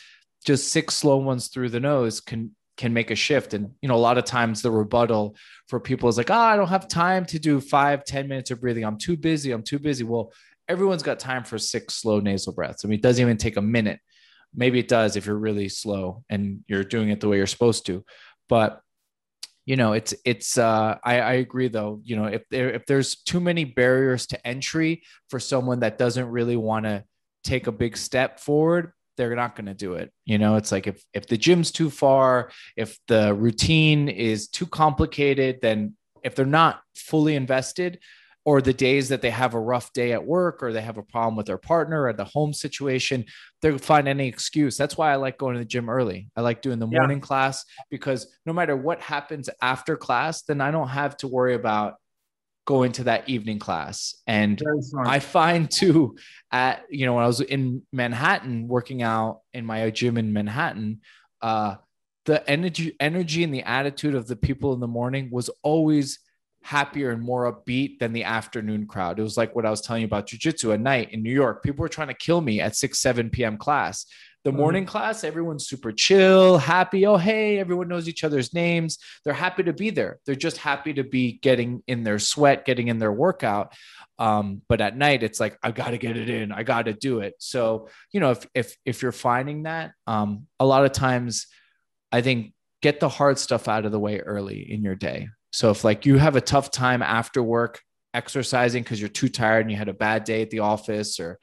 [0.45, 3.55] just six slow ones through the nose can can make a shift.
[3.55, 5.37] And you know, a lot of times the rebuttal
[5.69, 8.61] for people is like, "Oh, I don't have time to do five, ten minutes of
[8.61, 8.85] breathing.
[8.85, 9.53] I'm too busy.
[9.53, 10.33] I'm too busy." Well,
[10.69, 12.85] everyone's got time for six slow nasal breaths.
[12.85, 14.01] I mean, it doesn't even take a minute
[14.57, 17.87] maybe it does if you're really slow and you're doing it the way you're supposed
[17.87, 18.05] to.
[18.49, 18.81] But
[19.67, 23.17] you know it's it's uh I, I agree though you know if there if there's
[23.17, 27.05] too many barriers to entry for someone that doesn't really want to
[27.43, 30.13] take a big step forward they're not going to do it.
[30.25, 34.67] You know it's like if if the gym's too far if the routine is too
[34.67, 37.99] complicated then if they're not fully invested
[38.47, 41.03] or the days that they have a rough day at work or they have a
[41.03, 43.25] problem with their partner or the home situation,
[43.61, 44.77] they'll find any excuse.
[44.77, 46.31] That's why I like going to the gym early.
[46.37, 47.25] I like doing the morning yeah.
[47.25, 51.97] class because no matter what happens after class, then I don't have to worry about
[52.67, 54.15] going to that evening class.
[54.29, 54.63] And
[54.97, 56.17] I find too
[56.53, 61.01] at you know when I was in Manhattan working out in my gym in Manhattan,
[61.43, 61.77] uh
[62.27, 66.21] the energy energy and the attitude of the people in the morning was always
[66.67, 69.21] happier and more upbeat than the afternoon crowd.
[69.21, 71.63] It was like what I was telling you about jujitsu at night in New York.
[71.63, 73.57] People were trying to kill me at 6, 7 p.m.
[73.57, 74.05] class.
[74.43, 74.59] The mm-hmm.
[74.59, 74.91] morning mm-hmm.
[74.91, 77.07] class, everyone's super chill, happy.
[77.07, 78.99] Oh, hey, everyone knows each other's names.
[79.25, 80.19] They're happy to be there.
[80.27, 83.73] They're just happy to be getting in their sweat, getting in their workout.
[84.19, 86.51] Um, but at night, it's like I got to get it in.
[86.51, 87.35] I got to do it.
[87.39, 91.47] So you know, if if if you're finding that, um, a lot of times,
[92.11, 95.29] I think get the hard stuff out of the way early in your day.
[95.53, 97.81] So if like you have a tough time after work
[98.15, 101.39] exercising because you're too tired and you had a bad day at the office or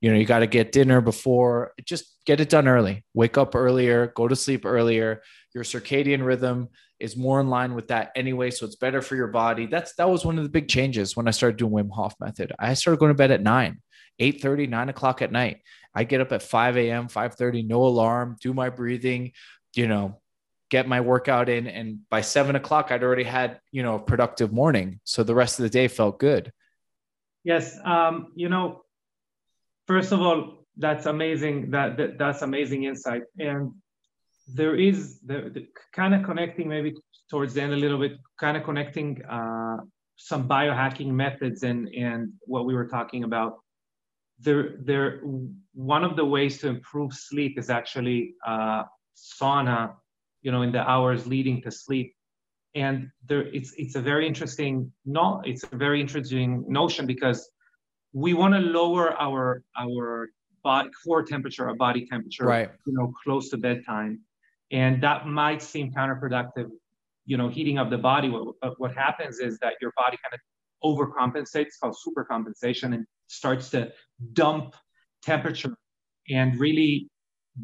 [0.00, 3.04] you know you got to get dinner before just get it done early.
[3.14, 5.22] Wake up earlier go to sleep earlier.
[5.54, 9.28] Your circadian rhythm is more in line with that anyway so it's better for your
[9.28, 9.66] body.
[9.66, 12.52] That's that was one of the big changes when i started doing wim hof method.
[12.58, 13.80] I started going to bed at 9
[14.18, 15.58] 8 30 9 o'clock at night.
[15.94, 19.32] I get up at 5 a.m 5 30 no alarm do my breathing
[19.74, 20.20] you know
[20.70, 24.52] get my workout in and by seven o'clock i'd already had you know a productive
[24.52, 25.00] morning.
[25.04, 26.52] So the rest of the day felt good.
[27.44, 28.82] Yes um, you know
[29.86, 33.22] first of all that's amazing that, that that's amazing insight.
[33.38, 33.72] And
[34.52, 36.94] there is the, the kind of connecting maybe
[37.30, 39.78] towards the end a little bit kind of connecting uh,
[40.16, 43.58] some biohacking methods and and what we were talking about.
[44.38, 45.22] There there
[45.72, 48.84] one of the ways to improve sleep is actually uh,
[49.16, 49.94] sauna
[50.46, 52.14] you know in the hours leading to sleep.
[52.76, 57.50] And there it's it's a very interesting no it's a very interesting notion because
[58.12, 60.30] we want to lower our our
[60.62, 62.70] body core temperature our body temperature right.
[62.86, 64.20] you know close to bedtime.
[64.70, 66.68] And that might seem counterproductive
[67.24, 68.28] you know heating up the body.
[68.28, 70.40] What, what happens is that your body kind of
[70.88, 73.90] overcompensates called supercompensation and starts to
[74.32, 74.76] dump
[75.22, 75.76] temperature
[76.30, 77.08] and really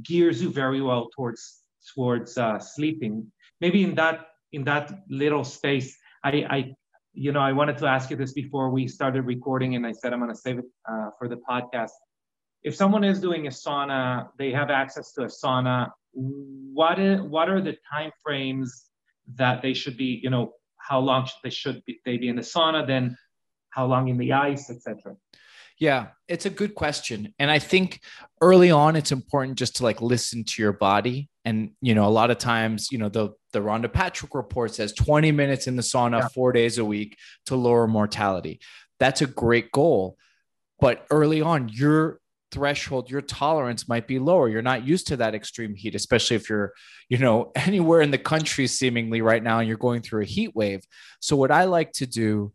[0.03, 1.62] gears you very well towards
[1.95, 3.31] towards uh, sleeping.
[3.61, 6.75] Maybe in that in that little space, I, I
[7.13, 10.13] you know I wanted to ask you this before we started recording, and I said
[10.13, 11.91] I'm going to save it uh, for the podcast.
[12.63, 15.91] If someone is doing a sauna, they have access to a sauna.
[16.13, 18.87] What is what are the time frames
[19.35, 20.21] that they should be?
[20.23, 22.87] You know, how long should they should be, they be in the sauna?
[22.87, 23.17] Then
[23.71, 25.17] how long in the ice, etc.
[25.83, 27.35] Yeah, it's a good question.
[27.41, 28.03] And I think
[28.41, 31.29] early on it's important just to like listen to your body.
[31.45, 34.93] And you know, a lot of times, you know, the the Rhonda Patrick report says
[34.93, 36.29] 20 minutes in the sauna yeah.
[36.29, 38.61] four days a week to lower mortality.
[39.01, 40.17] That's a great goal.
[40.79, 42.21] But early on, your
[42.53, 44.49] threshold, your tolerance might be lower.
[44.49, 46.75] You're not used to that extreme heat, especially if you're,
[47.09, 50.55] you know, anywhere in the country seemingly right now and you're going through a heat
[50.55, 50.85] wave.
[51.19, 52.53] So what I like to do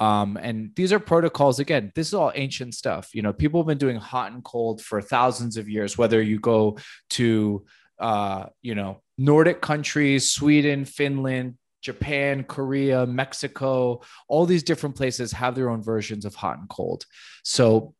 [0.00, 1.58] um, and these are protocols.
[1.58, 3.10] Again, this is all ancient stuff.
[3.14, 5.98] You know, people have been doing hot and cold for thousands of years.
[5.98, 6.78] Whether you go
[7.10, 7.66] to,
[7.98, 15.54] uh, you know, Nordic countries, Sweden, Finland, Japan, Korea, Mexico, all these different places have
[15.54, 17.04] their own versions of hot and cold.
[17.44, 17.94] So,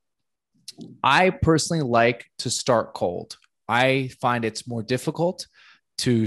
[1.04, 3.36] I personally like to start cold.
[3.68, 5.46] I find it's more difficult
[5.98, 6.26] to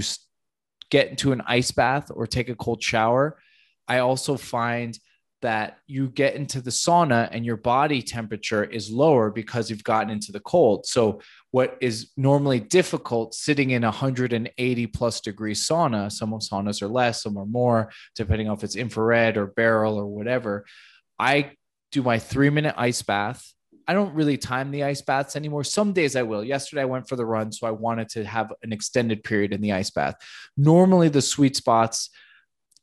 [0.90, 3.40] get into an ice bath or take a cold shower.
[3.88, 4.96] I also find
[5.44, 10.08] that you get into the sauna and your body temperature is lower because you've gotten
[10.08, 10.86] into the cold.
[10.86, 11.20] So,
[11.50, 17.22] what is normally difficult sitting in a 180 plus degree sauna, some saunas are less,
[17.22, 20.64] some are more, depending on if it's infrared or barrel or whatever.
[21.18, 21.52] I
[21.92, 23.52] do my three minute ice bath.
[23.86, 25.62] I don't really time the ice baths anymore.
[25.62, 26.42] Some days I will.
[26.42, 29.60] Yesterday I went for the run, so I wanted to have an extended period in
[29.60, 30.14] the ice bath.
[30.56, 32.08] Normally, the sweet spots,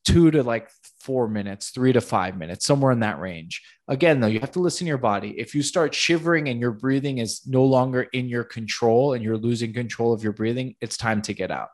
[0.05, 0.69] two to like
[1.03, 3.61] four minutes, three to five minutes, somewhere in that range.
[3.87, 5.35] Again, though, you have to listen to your body.
[5.37, 9.37] If you start shivering and your breathing is no longer in your control and you're
[9.37, 11.69] losing control of your breathing, it's time to get out.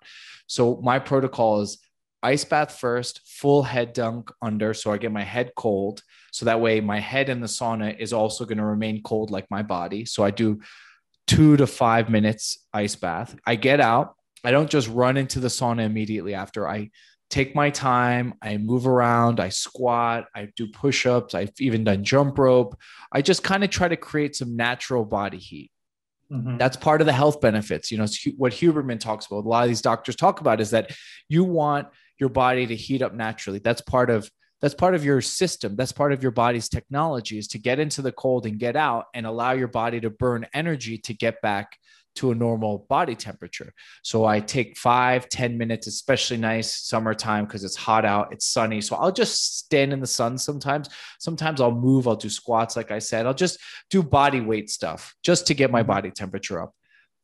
[0.47, 1.77] So, my protocol is
[2.23, 4.73] ice bath first, full head dunk under.
[4.73, 6.01] So, I get my head cold.
[6.31, 9.49] So that way, my head in the sauna is also going to remain cold like
[9.49, 10.05] my body.
[10.05, 10.61] So, I do
[11.27, 13.35] two to five minutes ice bath.
[13.45, 14.15] I get out.
[14.43, 16.67] I don't just run into the sauna immediately after.
[16.67, 16.91] I
[17.29, 18.33] take my time.
[18.41, 22.77] I move around, I squat, I do push ups, I've even done jump rope.
[23.11, 25.71] I just kind of try to create some natural body heat.
[26.31, 26.57] Mm-hmm.
[26.57, 27.91] That's part of the health benefits.
[27.91, 28.07] You know,
[28.37, 30.91] what Huberman talks about, a lot of these doctors talk about is that
[31.29, 31.87] you want
[32.19, 33.59] your body to heat up naturally.
[33.59, 37.47] That's part of that's part of your system that's part of your body's technology is
[37.47, 40.97] to get into the cold and get out and allow your body to burn energy
[40.97, 41.77] to get back
[42.17, 43.73] to a normal body temperature.
[44.03, 48.81] So I take five, ten minutes, especially nice summertime because it's hot out, it's sunny.
[48.81, 50.89] So I'll just stand in the sun sometimes.
[51.19, 53.25] Sometimes I'll move, I'll do squats, like I said.
[53.25, 53.59] I'll just
[53.89, 55.87] do body weight stuff just to get my mm-hmm.
[55.87, 56.73] body temperature up.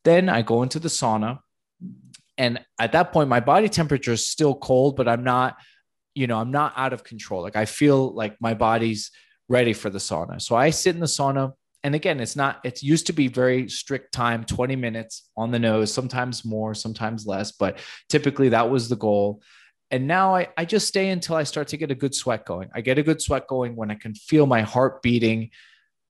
[0.04, 1.38] Then I go into the sauna.
[2.36, 5.56] And at that point, my body temperature is still cold, but I'm not,
[6.14, 7.42] you know, I'm not out of control.
[7.42, 9.12] Like I feel like my body's
[9.48, 10.40] ready for the sauna.
[10.40, 11.52] So I sit in the sauna
[11.84, 15.58] and again it's not it used to be very strict time 20 minutes on the
[15.58, 17.78] nose sometimes more sometimes less but
[18.08, 19.42] typically that was the goal.
[19.90, 22.70] And now I, I just stay until i start to get a good sweat going.
[22.74, 25.50] I get a good sweat going when i can feel my heart beating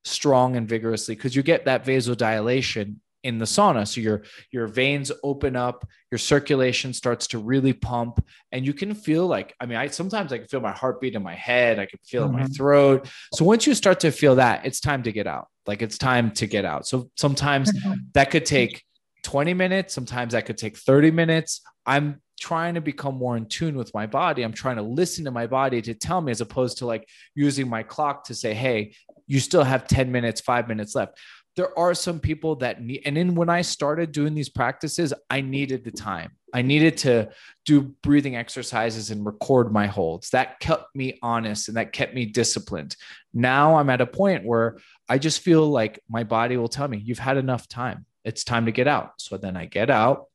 [0.05, 2.95] strong and vigorously because you get that vasodilation
[3.25, 3.87] in the sauna.
[3.87, 8.93] So your your veins open up, your circulation starts to really pump, and you can
[8.93, 11.87] feel like I mean, I sometimes I can feel my heartbeat in my head, I
[11.87, 12.35] can feel mm-hmm.
[12.35, 12.53] in my mm-hmm.
[12.53, 13.09] throat.
[13.33, 15.47] So once you start to feel that, it's time to get out.
[15.65, 16.87] Like it's time to get out.
[16.87, 17.93] So sometimes mm-hmm.
[18.13, 18.83] that could take
[19.23, 21.61] 20 minutes, sometimes that could take 30 minutes.
[21.83, 24.43] I'm trying to become more in tune with my body.
[24.43, 27.67] I'm trying to listen to my body to tell me as opposed to like using
[27.67, 28.93] my clock to say, hey,
[29.25, 31.17] you still have 10 minutes, five minutes left
[31.55, 35.41] there are some people that need and then when i started doing these practices i
[35.41, 36.31] needed the time.
[36.53, 37.31] I needed to
[37.65, 40.29] do breathing exercises and record my holds.
[40.29, 42.95] That kept me honest and that kept me disciplined.
[43.33, 44.77] Now i'm at a point where
[45.09, 48.05] i just feel like my body will tell me you've had enough time.
[48.23, 49.13] It's time to get out.
[49.17, 50.25] So then i get out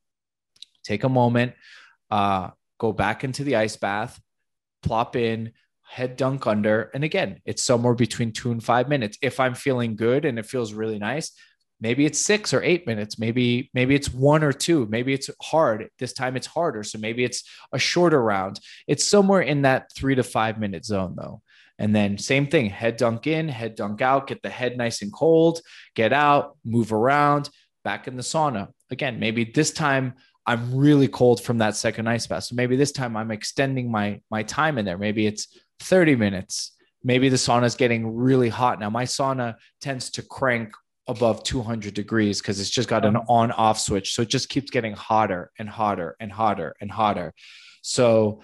[0.83, 1.53] take a moment
[2.09, 2.49] uh,
[2.79, 4.19] go back into the ice bath
[4.83, 5.53] plop in
[5.91, 6.89] head dunk under.
[6.93, 9.17] And again, it's somewhere between two and five minutes.
[9.21, 11.33] If I'm feeling good and it feels really nice,
[11.81, 13.19] maybe it's six or eight minutes.
[13.19, 14.87] Maybe, maybe it's one or two.
[14.89, 15.89] Maybe it's hard.
[15.99, 16.83] This time it's harder.
[16.83, 18.61] So maybe it's a shorter round.
[18.87, 21.41] It's somewhere in that three to five minute zone though.
[21.77, 25.11] And then same thing, head dunk in, head dunk out, get the head nice and
[25.11, 25.59] cold,
[25.93, 27.49] get out, move around,
[27.83, 28.69] back in the sauna.
[28.91, 30.13] Again, maybe this time
[30.45, 32.45] I'm really cold from that second ice bath.
[32.45, 34.97] So maybe this time I'm extending my my time in there.
[34.97, 35.47] Maybe it's
[35.81, 36.71] 30 minutes.
[37.03, 38.79] Maybe the sauna is getting really hot.
[38.79, 40.73] Now, my sauna tends to crank
[41.07, 43.25] above 200 degrees because it's just got an oh.
[43.27, 44.13] on off switch.
[44.13, 47.33] So it just keeps getting hotter and hotter and hotter and hotter.
[47.81, 48.41] So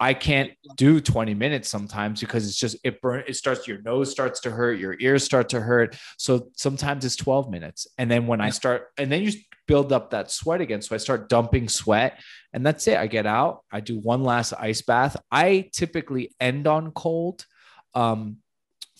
[0.00, 4.10] I can't do 20 minutes sometimes because it's just it burn it starts your nose
[4.10, 5.96] starts to hurt, your ears start to hurt.
[6.18, 7.86] So sometimes it's 12 minutes.
[7.98, 9.32] And then when I start and then you
[9.72, 10.82] build up that sweat again.
[10.82, 12.20] So I start dumping sweat
[12.52, 12.98] and that's it.
[12.98, 15.16] I get out, I do one last ice bath.
[15.30, 17.46] I typically end on cold.
[17.94, 18.38] Um,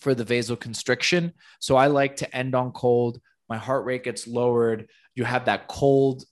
[0.02, 1.32] for the vasoconstriction.
[1.60, 3.20] So I like to end on cold.
[3.48, 4.88] My heart rate gets lowered.
[5.14, 6.24] You have that cold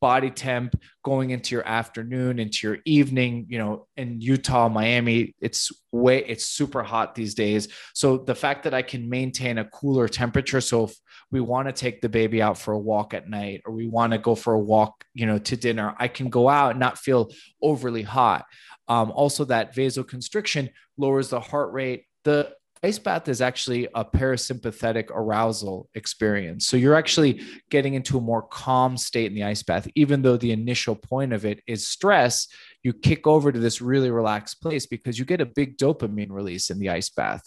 [0.00, 5.72] body temp going into your afternoon into your evening you know in utah miami it's
[5.92, 7.68] way it's super hot these days.
[7.94, 10.94] So the fact that i can maintain a cooler temperature so if
[11.30, 14.12] we want to take the baby out for a walk at night or we want
[14.12, 16.98] to go for a walk you know to dinner i can go out and not
[16.98, 17.30] feel
[17.62, 18.44] overly hot.
[18.88, 22.52] Um, also that vasoconstriction lowers the heart rate the
[22.86, 26.66] ice bath is actually a parasympathetic arousal experience.
[26.68, 30.36] So you're actually getting into a more calm state in the ice bath, even though
[30.36, 32.46] the initial point of it is stress.
[32.84, 36.70] You kick over to this really relaxed place because you get a big dopamine release
[36.70, 37.42] in the ice bath.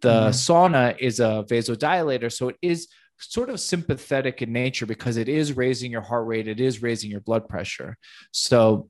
[0.00, 0.34] The mm.
[0.44, 2.88] sauna is a vasodilator, so it is
[3.18, 7.10] sort of sympathetic in nature because it is raising your heart rate, it is raising
[7.10, 7.96] your blood pressure.
[8.32, 8.88] So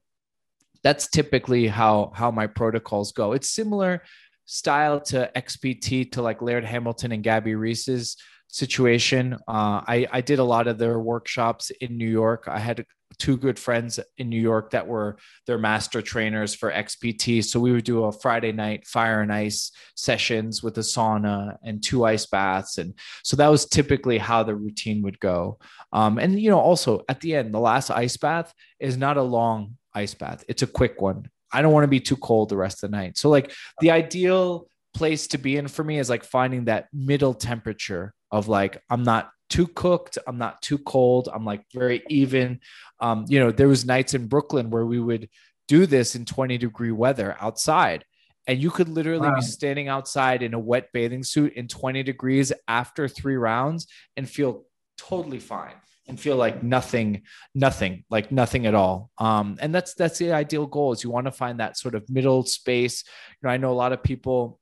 [0.82, 3.32] that's typically how how my protocols go.
[3.32, 4.02] It's similar
[4.50, 8.16] style to XPT to like Laird Hamilton and Gabby Reece's
[8.48, 9.34] situation.
[9.46, 12.48] Uh, I, I did a lot of their workshops in New York.
[12.48, 12.84] I had
[13.18, 17.44] two good friends in New York that were their master trainers for XPT.
[17.44, 21.80] So we would do a Friday night fire and ice sessions with a sauna and
[21.80, 22.78] two ice baths.
[22.78, 25.60] And so that was typically how the routine would go.
[25.92, 29.22] Um, and, you know, also at the end, the last ice bath is not a
[29.22, 31.28] long ice bath, it's a quick one.
[31.52, 33.18] I don't want to be too cold the rest of the night.
[33.18, 37.34] So like the ideal place to be in for me is like finding that middle
[37.34, 42.60] temperature of like I'm not too cooked, I'm not too cold, I'm like very even.
[43.00, 45.28] Um, you know, there was nights in Brooklyn where we would
[45.68, 48.04] do this in 20 degree weather outside.
[48.46, 49.36] And you could literally wow.
[49.36, 53.86] be standing outside in a wet bathing suit in 20 degrees after three rounds
[54.16, 54.64] and feel
[54.96, 55.74] totally fine
[56.10, 57.22] and feel like nothing,
[57.54, 59.10] nothing, like nothing at all.
[59.18, 62.08] Um, and that's that's the ideal goal is you want to find that sort of
[62.10, 63.04] middle space.
[63.40, 64.60] You know, I know a lot of people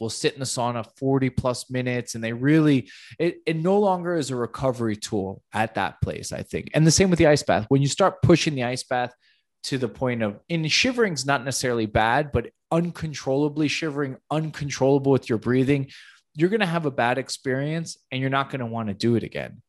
[0.00, 4.16] will sit in the sauna 40 plus minutes and they really it, it no longer
[4.16, 7.44] is a recovery tool at that place i think and the same with the ice
[7.44, 9.14] bath when you start pushing the ice bath
[9.62, 15.38] to the point of in shivering's not necessarily bad but uncontrollably shivering uncontrollable with your
[15.38, 15.88] breathing
[16.34, 19.14] you're going to have a bad experience and you're not going to want to do
[19.14, 19.62] it again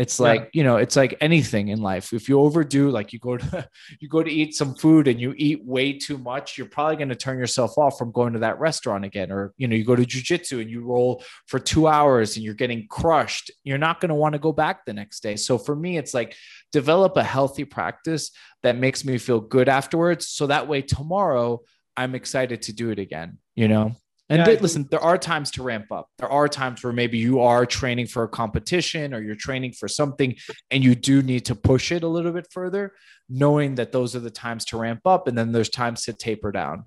[0.00, 0.48] it's like, yeah.
[0.54, 2.14] you know, it's like anything in life.
[2.14, 3.68] If you overdo, like you go to
[4.00, 7.10] you go to eat some food and you eat way too much, you're probably going
[7.10, 9.30] to turn yourself off from going to that restaurant again.
[9.30, 12.54] Or, you know, you go to jujitsu and you roll for two hours and you're
[12.54, 13.50] getting crushed.
[13.62, 15.36] You're not going to want to go back the next day.
[15.36, 16.34] So for me, it's like
[16.72, 18.30] develop a healthy practice
[18.62, 20.28] that makes me feel good afterwards.
[20.28, 21.60] So that way tomorrow
[21.94, 23.96] I'm excited to do it again, you know?
[24.30, 26.08] And yeah, listen, there are times to ramp up.
[26.18, 29.88] There are times where maybe you are training for a competition or you're training for
[29.88, 30.36] something
[30.70, 32.94] and you do need to push it a little bit further,
[33.28, 36.52] knowing that those are the times to ramp up and then there's times to taper
[36.52, 36.84] down.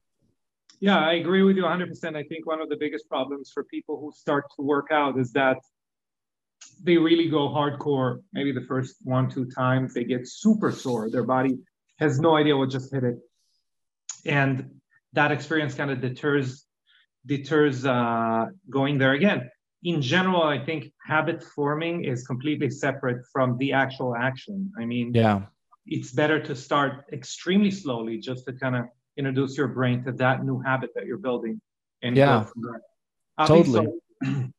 [0.79, 2.15] Yeah, I agree with you 100%.
[2.15, 5.33] I think one of the biggest problems for people who start to work out is
[5.33, 5.57] that
[6.81, 9.93] they really go hardcore maybe the first one, two times.
[9.93, 11.09] They get super sore.
[11.09, 11.59] Their body
[11.99, 13.15] has no idea what just hit it.
[14.25, 14.79] And
[15.11, 16.65] that experience kind of deters
[17.25, 19.49] deters uh, going there again.
[19.83, 24.71] In general, I think habit forming is completely separate from the actual action.
[24.79, 25.41] I mean, yeah,
[25.85, 28.85] it's better to start extremely slowly just to kind of
[29.17, 31.59] introduce your brain to that new habit that you're building.
[32.01, 32.45] And yeah,
[33.45, 33.87] totally.
[34.23, 34.49] So,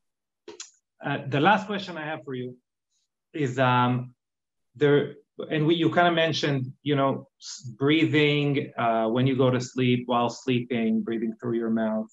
[1.04, 2.56] uh, the last question I have for you
[3.32, 4.14] is um,
[4.76, 5.14] there,
[5.50, 7.28] and we, you kind of mentioned, you know,
[7.76, 12.08] breathing uh, when you go to sleep while sleeping, breathing through your mouth.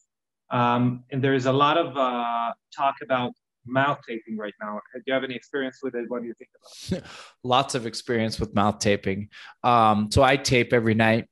[0.51, 3.31] Um, and there is a lot of uh, talk about
[3.65, 4.79] mouth taping right now.
[4.93, 6.05] Do you have any experience with it?
[6.09, 6.49] What do you think
[6.99, 7.09] about?
[7.43, 9.29] Lots of experience with mouth taping.
[9.63, 11.27] Um, so I tape every night.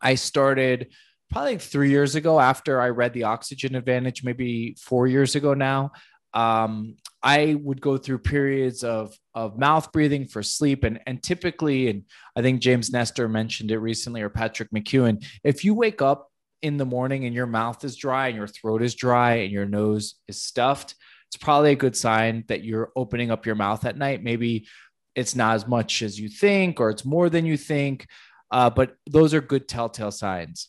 [0.00, 0.92] I started
[1.30, 5.92] probably three years ago after I read The Oxygen Advantage, maybe four years ago now.
[6.32, 11.88] Um, I would go through periods of of mouth breathing for sleep, and and typically,
[11.88, 12.04] and
[12.36, 15.24] I think James Nestor mentioned it recently, or Patrick McKeown.
[15.42, 16.29] If you wake up
[16.62, 19.66] in the morning and your mouth is dry and your throat is dry and your
[19.66, 20.94] nose is stuffed,
[21.28, 24.22] it's probably a good sign that you're opening up your mouth at night.
[24.22, 24.66] Maybe
[25.14, 28.06] it's not as much as you think, or it's more than you think,
[28.50, 30.68] uh, but those are good telltale signs.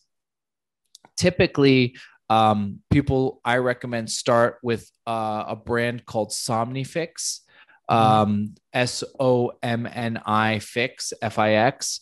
[1.18, 1.96] Typically,
[2.30, 7.42] um, people I recommend start with uh, a brand called Somnifix,
[7.90, 7.96] mm-hmm.
[7.96, 12.02] um, S O M N I Fix, F I X.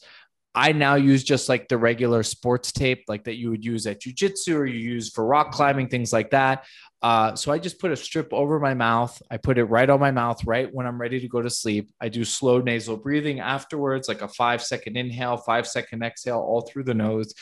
[0.56, 4.02] I now use just like the regular sports tape, like that you would use at
[4.02, 6.66] jujitsu or you use for rock climbing, things like that.
[7.02, 9.22] Uh, so I just put a strip over my mouth.
[9.32, 11.92] I put it right on my mouth right when I'm ready to go to sleep.
[12.02, 16.62] I do slow nasal breathing afterwards, like a five second inhale, five second exhale, all
[16.62, 17.34] through the nose.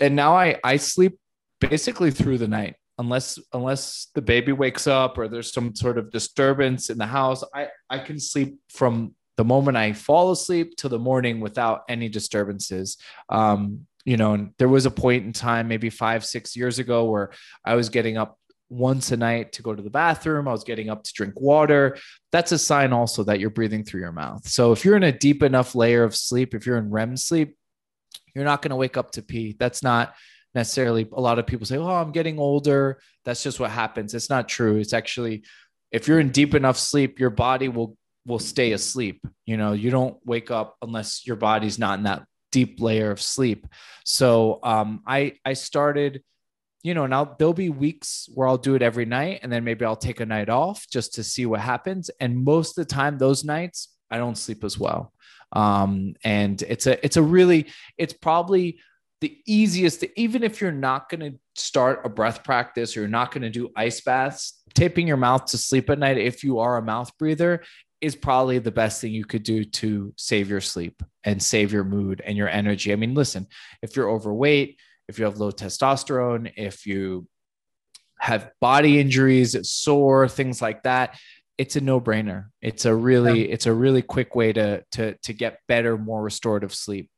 [0.00, 1.18] And now I I sleep
[1.60, 2.74] basically through the night.
[2.98, 7.42] unless unless the baby wakes up or there's some sort of disturbance in the house,
[7.54, 12.08] I I can sleep from the moment I fall asleep to the morning without any
[12.08, 12.98] disturbances.
[13.28, 17.04] Um, you know, and there was a point in time, maybe five, six years ago,
[17.04, 17.30] where
[17.64, 20.48] I was getting up once a night to go to the bathroom.
[20.48, 21.96] I was getting up to drink water.
[22.32, 24.46] That's a sign also that you're breathing through your mouth.
[24.46, 27.56] So if you're in a deep enough layer of sleep, if you're in REM sleep,
[28.34, 29.56] you're not going to wake up to pee.
[29.58, 30.14] That's not
[30.54, 33.00] necessarily a lot of people say, Oh, I'm getting older.
[33.24, 34.14] That's just what happens.
[34.14, 34.76] It's not true.
[34.76, 35.44] It's actually,
[35.90, 37.96] if you're in deep enough sleep, your body will
[38.26, 39.26] will stay asleep.
[39.46, 43.20] You know, you don't wake up unless your body's not in that deep layer of
[43.20, 43.66] sleep.
[44.04, 46.22] So um, I I started
[46.84, 49.86] you know, now there'll be weeks where I'll do it every night and then maybe
[49.86, 52.10] I'll take a night off just to see what happens.
[52.20, 55.10] And most of the time, those nights, I don't sleep as well.
[55.52, 58.80] Um, and it's a, it's a really, it's probably
[59.22, 63.32] the easiest, even if you're not going to start a breath practice or you're not
[63.32, 66.76] going to do ice baths, taping your mouth to sleep at night, if you are
[66.76, 67.62] a mouth breather,
[68.00, 71.84] is probably the best thing you could do to save your sleep and save your
[71.84, 72.92] mood and your energy.
[72.92, 73.46] I mean, listen,
[73.82, 74.78] if you're overweight,
[75.08, 77.26] if you have low testosterone, if you
[78.18, 81.18] have body injuries, sore, things like that,
[81.56, 82.46] it's a no-brainer.
[82.60, 83.54] It's a really, yeah.
[83.54, 87.10] it's a really quick way to to to get better, more restorative sleep.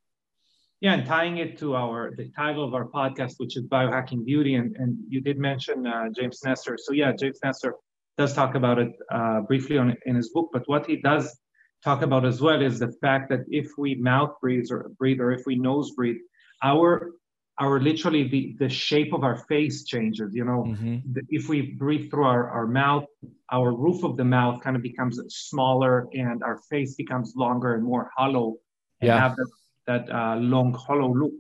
[0.80, 4.56] Yeah, and tying it to our the title of our podcast, which is biohacking beauty,
[4.56, 6.76] and and you did mention uh, James Nestor.
[6.78, 7.76] So yeah, James Nestor
[8.18, 10.50] does talk about it uh, briefly on in his book.
[10.52, 11.38] But what he does
[11.84, 15.32] talk about as well is the fact that if we mouth breathe or breathe, or
[15.32, 16.20] if we nose breathe,
[16.62, 17.12] our
[17.58, 20.98] our literally the, the shape of our face changes you know mm-hmm.
[21.30, 23.06] if we breathe through our, our mouth
[23.50, 27.84] our roof of the mouth kind of becomes smaller and our face becomes longer and
[27.84, 28.56] more hollow
[29.00, 29.18] and yeah.
[29.18, 29.50] have that,
[29.86, 31.38] that uh, long hollow look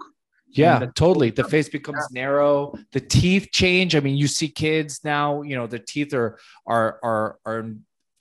[0.56, 1.30] yeah the, totally.
[1.30, 2.22] The face becomes yeah.
[2.22, 2.74] narrow.
[2.92, 3.94] The teeth change.
[3.94, 7.70] I mean you see kids now you know the teeth are are are are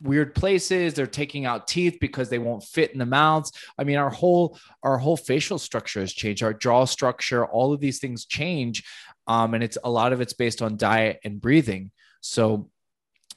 [0.01, 0.93] weird places.
[0.93, 3.51] They're taking out teeth because they won't fit in the mouths.
[3.77, 6.43] I mean our whole our whole facial structure has changed.
[6.43, 8.83] Our jaw structure all of these things change.
[9.27, 11.91] Um, and it's a lot of it's based on diet and breathing.
[12.21, 12.69] So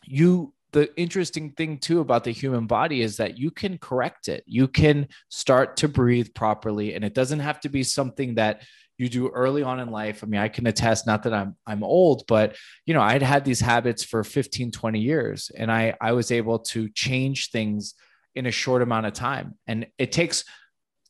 [0.04, 4.44] you the interesting thing too about the human body is that you can correct it.
[4.46, 6.94] You can start to breathe properly.
[6.94, 8.62] And it doesn't have to be something that
[8.98, 10.22] you do early on in life.
[10.22, 13.44] I mean, I can attest, not that I'm I'm old, but you know, I'd had
[13.44, 17.94] these habits for 15, 20 years and I I was able to change things
[18.34, 19.54] in a short amount of time.
[19.66, 20.44] And it takes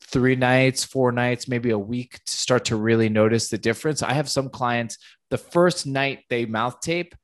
[0.03, 4.03] three nights, four nights, maybe a week to start to really notice the difference.
[4.03, 4.99] I have some clients,
[5.30, 7.14] the first night they mouth tape,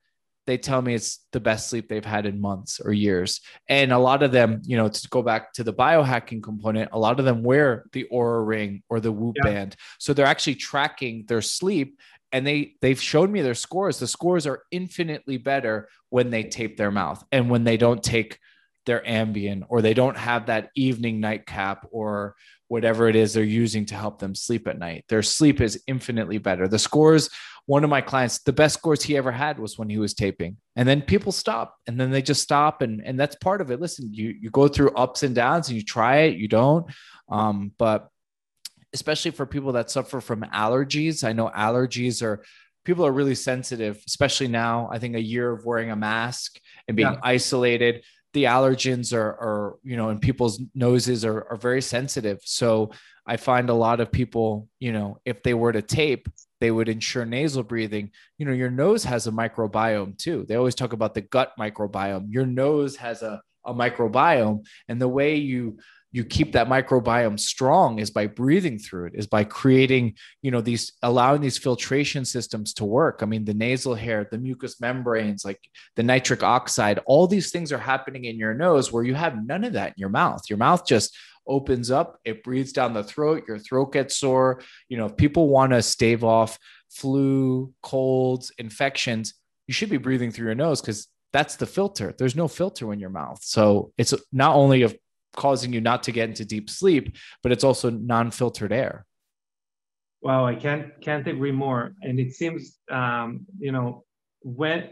[0.47, 3.41] they tell me it's the best sleep they've had in months or years.
[3.69, 6.99] And a lot of them, you know, to go back to the biohacking component, a
[6.99, 9.51] lot of them wear the Oura ring or the Whoop yeah.
[9.51, 9.77] band.
[9.99, 11.99] So they're actually tracking their sleep
[12.33, 13.99] and they they've shown me their scores.
[13.99, 18.39] The scores are infinitely better when they tape their mouth and when they don't take
[18.87, 22.35] their Ambien or they don't have that evening nightcap or
[22.69, 25.05] whatever it is they're using to help them sleep at night.
[25.09, 26.67] Their sleep is infinitely better.
[26.67, 27.31] The scores
[27.67, 30.59] one of my clients, the best scores he ever had was when he was taping.
[30.77, 32.83] And then people stop and then they just stop.
[32.83, 33.81] And, and that's part of it.
[33.81, 36.87] Listen, you, you go through ups and downs and you try it, you don't.
[37.31, 38.09] Um, but
[38.93, 42.45] especially for people that suffer from allergies, I know allergies are
[42.85, 44.91] people are really sensitive, especially now.
[44.93, 47.21] I think a year of wearing a mask and being yeah.
[47.23, 48.05] isolated,
[48.35, 52.41] the allergens are, are, you know, in people's noses are, are very sensitive.
[52.45, 52.91] So
[53.27, 56.29] I find a lot of people, you know, if they were to tape,
[56.65, 58.11] they would ensure nasal breathing.
[58.39, 60.47] You know, your nose has a microbiome too.
[60.49, 62.29] They always talk about the gut microbiome.
[62.31, 64.65] Your nose has a, a microbiome.
[64.89, 65.77] And the way you
[66.11, 70.61] you keep that microbiome strong is by breathing through it is by creating you know
[70.61, 75.45] these allowing these filtration systems to work i mean the nasal hair the mucous membranes
[75.45, 75.59] like
[75.97, 79.65] the nitric oxide all these things are happening in your nose where you have none
[79.65, 83.45] of that in your mouth your mouth just opens up, it breathes down the throat,
[83.47, 84.63] your throat gets sore.
[84.89, 86.59] You know, if people want to stave off
[86.91, 89.35] flu, colds, infections,
[89.67, 92.15] you should be breathing through your nose because that's the filter.
[92.17, 93.41] There's no filter in your mouth.
[93.43, 94.97] So it's not only of
[95.35, 99.05] causing you not to get into deep sleep, but it's also non-filtered air.
[100.23, 101.95] Wow, I can't can't agree more.
[102.03, 104.05] And it seems, um, you know,
[104.43, 104.91] when,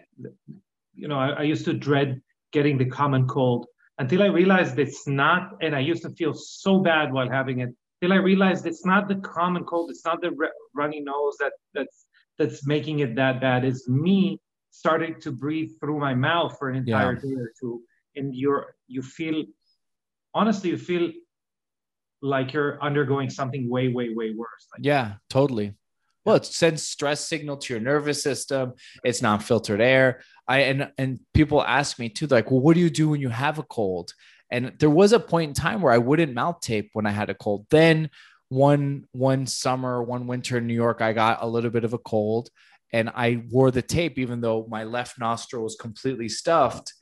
[0.94, 2.20] you know, I, I used to dread
[2.52, 3.66] getting the common cold
[4.02, 7.70] until I realized it's not, and I used to feel so bad while having it,
[8.00, 10.32] till I realized it's not the common cold, it's not the
[10.74, 11.98] runny nose that that's
[12.38, 13.64] that's making it that bad.
[13.64, 14.40] It's me
[14.70, 17.20] starting to breathe through my mouth for an entire yeah.
[17.26, 17.82] day or two,
[18.16, 19.44] and you're you feel
[20.34, 21.06] honestly you feel
[22.22, 24.64] like you're undergoing something way way way worse.
[24.72, 25.68] Like, yeah, totally.
[26.24, 28.74] Well, it sends stress signal to your nervous system.
[29.04, 30.22] It's non-filtered air.
[30.46, 33.28] I and and people ask me too, like, well, what do you do when you
[33.28, 34.12] have a cold?
[34.50, 37.30] And there was a point in time where I wouldn't mouth tape when I had
[37.30, 37.66] a cold.
[37.70, 38.10] Then
[38.48, 41.98] one one summer, one winter in New York, I got a little bit of a
[41.98, 42.50] cold
[42.92, 46.92] and I wore the tape even though my left nostril was completely stuffed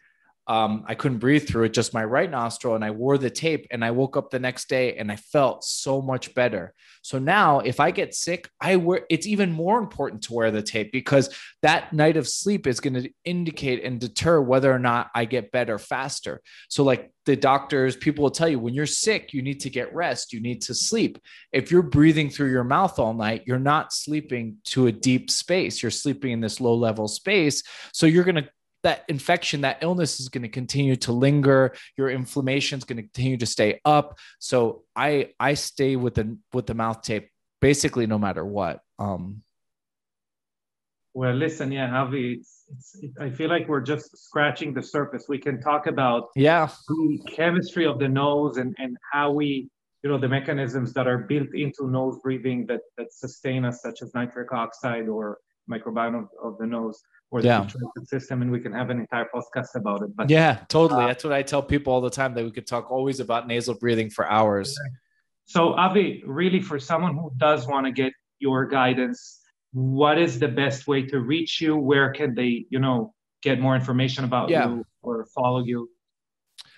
[0.46, 2.74] um, I couldn't breathe through it, just my right nostril.
[2.74, 5.64] And I wore the tape and I woke up the next day and I felt
[5.64, 6.74] so much better.
[7.02, 10.62] So now if I get sick, I wear it's even more important to wear the
[10.62, 15.10] tape because that night of sleep is going to indicate and deter whether or not
[15.14, 16.40] I get better faster.
[16.68, 19.94] So, like the doctors, people will tell you when you're sick, you need to get
[19.94, 21.18] rest, you need to sleep.
[21.52, 25.82] If you're breathing through your mouth all night, you're not sleeping to a deep space,
[25.82, 27.62] you're sleeping in this low level space.
[27.92, 28.48] So, you're going to
[28.82, 31.74] that infection, that illness is going to continue to linger.
[31.96, 34.18] Your inflammation is going to continue to stay up.
[34.38, 37.28] So I I stay with the with the mouth tape
[37.60, 38.80] basically no matter what.
[38.98, 39.42] Um,
[41.12, 45.26] well, listen, yeah, Avi, it's, it's, it, I feel like we're just scratching the surface.
[45.28, 49.68] We can talk about yeah the chemistry of the nose and and how we
[50.02, 54.02] you know the mechanisms that are built into nose breathing that that sustain us, such
[54.02, 57.00] as nitric oxide or microbiome of, of the nose
[57.30, 57.68] or the yeah.
[58.04, 60.14] system, and we can have an entire podcast about it.
[60.16, 61.04] But yeah, totally.
[61.04, 63.46] Uh, That's what I tell people all the time that we could talk always about
[63.46, 64.76] nasal breathing for hours.
[65.44, 69.40] So Avi, really, for someone who does want to get your guidance,
[69.72, 71.76] what is the best way to reach you?
[71.76, 74.68] Where can they, you know, get more information about yeah.
[74.68, 75.88] you or follow you?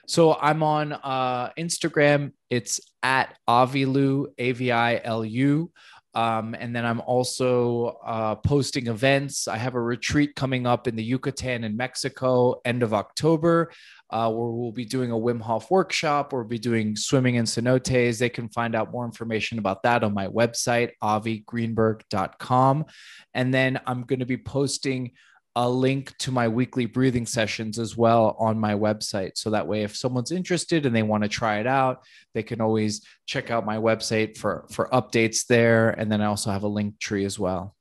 [0.06, 2.32] So I'm on uh, Instagram.
[2.50, 5.70] It's at Avilu, A V I L U.
[6.14, 9.48] Um, and then I'm also uh, posting events.
[9.48, 13.72] I have a retreat coming up in the Yucatan in Mexico, end of October,
[14.10, 16.32] uh, where we'll be doing a Wim Hof workshop.
[16.32, 18.18] We'll be doing swimming in cenotes.
[18.18, 22.84] They can find out more information about that on my website, avigreenberg.com.
[23.32, 25.12] And then I'm going to be posting
[25.54, 29.32] a link to my weekly breathing sessions as well on my website.
[29.36, 32.60] So that way, if someone's interested and they want to try it out, they can
[32.60, 35.90] always check out my website for, for updates there.
[35.90, 37.76] And then I also have a link tree as well.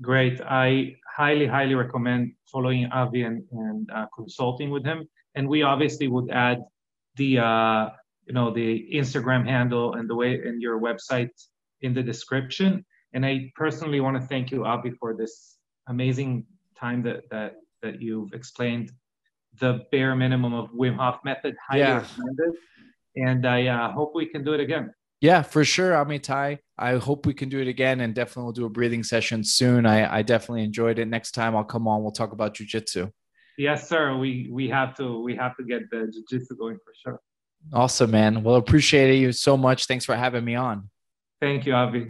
[0.00, 0.40] Great.
[0.40, 5.06] I highly, highly recommend following Avi and, and uh, consulting with him.
[5.34, 6.62] And we obviously would add
[7.16, 7.90] the, uh,
[8.24, 11.30] you know, the Instagram handle and the way and your website
[11.82, 12.84] in the description.
[13.12, 15.56] And I personally want to thank you, Avi, for this
[15.88, 16.44] amazing
[16.78, 18.92] time that that that you've explained
[19.60, 21.56] the bare minimum of Wim Hof method.
[21.68, 21.98] Highly yeah.
[21.98, 22.54] recommended.
[23.16, 24.92] And I uh, hope we can do it again.
[25.20, 26.58] Yeah, for sure, Amitai.
[26.78, 29.84] I hope we can do it again, and definitely we'll do a breathing session soon.
[29.84, 31.08] I, I definitely enjoyed it.
[31.08, 33.10] Next time I'll come on, we'll talk about jujitsu.
[33.56, 34.16] Yes, sir.
[34.16, 37.20] We we have to we have to get the jujitsu going for sure.
[37.72, 38.44] Awesome, man.
[38.44, 39.86] Well, appreciate you so much.
[39.86, 40.88] Thanks for having me on.
[41.40, 42.06] Thank you, Avi.